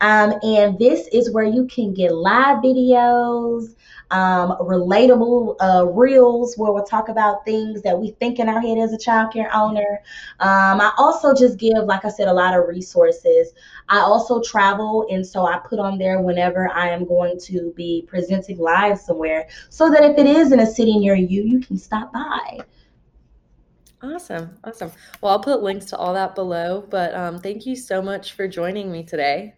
Um, 0.00 0.34
and 0.42 0.78
this 0.78 1.08
is 1.08 1.30
where 1.30 1.44
you 1.44 1.66
can 1.66 1.94
get 1.94 2.14
live 2.14 2.58
videos, 2.58 3.74
um, 4.10 4.56
relatable 4.60 5.56
uh, 5.60 5.86
reels 5.86 6.56
where 6.56 6.72
we'll 6.72 6.84
talk 6.84 7.08
about 7.08 7.44
things 7.44 7.82
that 7.82 7.98
we 7.98 8.12
think 8.12 8.38
in 8.38 8.48
our 8.48 8.60
head 8.60 8.78
as 8.78 8.92
a 8.92 8.98
childcare 8.98 9.52
owner. 9.52 10.00
Um, 10.40 10.80
I 10.80 10.92
also 10.98 11.34
just 11.34 11.58
give, 11.58 11.84
like 11.84 12.04
I 12.04 12.10
said, 12.10 12.28
a 12.28 12.32
lot 12.32 12.56
of 12.56 12.68
resources. 12.68 13.52
I 13.88 13.98
also 13.98 14.40
travel, 14.42 15.06
and 15.10 15.26
so 15.26 15.46
I 15.46 15.58
put 15.58 15.78
on 15.78 15.98
there 15.98 16.20
whenever 16.20 16.68
I 16.68 16.88
am 16.90 17.06
going 17.06 17.38
to 17.40 17.72
be 17.76 18.04
presenting 18.06 18.58
live 18.58 18.98
somewhere 18.98 19.48
so 19.70 19.90
that 19.90 20.04
if 20.04 20.18
it 20.18 20.26
is 20.26 20.52
in 20.52 20.60
a 20.60 20.66
city 20.66 20.98
near 20.98 21.14
you, 21.14 21.42
you 21.42 21.60
can 21.60 21.78
stop 21.78 22.12
by. 22.12 22.58
Awesome. 24.02 24.56
Awesome. 24.62 24.92
Well, 25.20 25.32
I'll 25.32 25.40
put 25.40 25.62
links 25.62 25.86
to 25.86 25.96
all 25.96 26.14
that 26.14 26.34
below, 26.34 26.86
but 26.90 27.14
um, 27.14 27.40
thank 27.40 27.66
you 27.66 27.74
so 27.74 28.02
much 28.02 28.34
for 28.34 28.46
joining 28.46 28.92
me 28.92 29.02
today. 29.02 29.54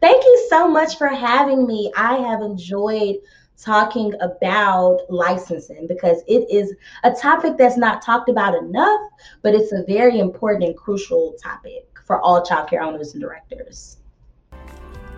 Thank 0.00 0.24
you 0.24 0.46
so 0.48 0.68
much 0.68 0.98
for 0.98 1.08
having 1.08 1.66
me. 1.66 1.92
I 1.96 2.16
have 2.16 2.40
enjoyed 2.42 3.16
talking 3.62 4.12
about 4.20 5.00
licensing 5.08 5.86
because 5.86 6.22
it 6.26 6.50
is 6.50 6.74
a 7.04 7.12
topic 7.12 7.56
that's 7.56 7.76
not 7.76 8.02
talked 8.02 8.28
about 8.28 8.56
enough, 8.56 9.00
but 9.42 9.54
it's 9.54 9.72
a 9.72 9.84
very 9.86 10.18
important 10.18 10.64
and 10.64 10.76
crucial 10.76 11.34
topic 11.42 11.86
for 12.04 12.20
all 12.20 12.44
childcare 12.44 12.82
owners 12.82 13.12
and 13.12 13.22
directors. 13.22 13.98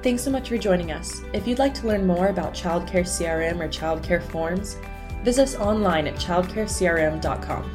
Thanks 0.03 0.23
so 0.23 0.31
much 0.31 0.51
for 0.51 0.59
joining 0.59 0.93
us. 0.93 1.23
If 1.33 1.49
you'd 1.49 1.59
like 1.59 1.73
to 1.75 1.87
learn 1.87 2.07
more 2.07 2.29
about 2.29 2.53
childcare 2.53 3.07
CRM 3.07 3.61
or 3.61 3.69
childcare 3.69 4.23
forms, 4.23 4.77
visit 5.23 5.45
us 5.45 5.57
online 5.57 6.07
at 6.07 6.17
childcarecrm.com. 6.17 7.75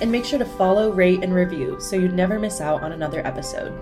And 0.00 0.12
make 0.12 0.24
sure 0.24 0.38
to 0.38 0.44
follow, 0.44 0.92
rate, 0.92 1.24
and 1.24 1.34
review 1.34 1.80
so 1.80 1.96
you 1.96 2.08
never 2.08 2.38
miss 2.38 2.60
out 2.60 2.82
on 2.84 2.92
another 2.92 3.26
episode. 3.26 3.76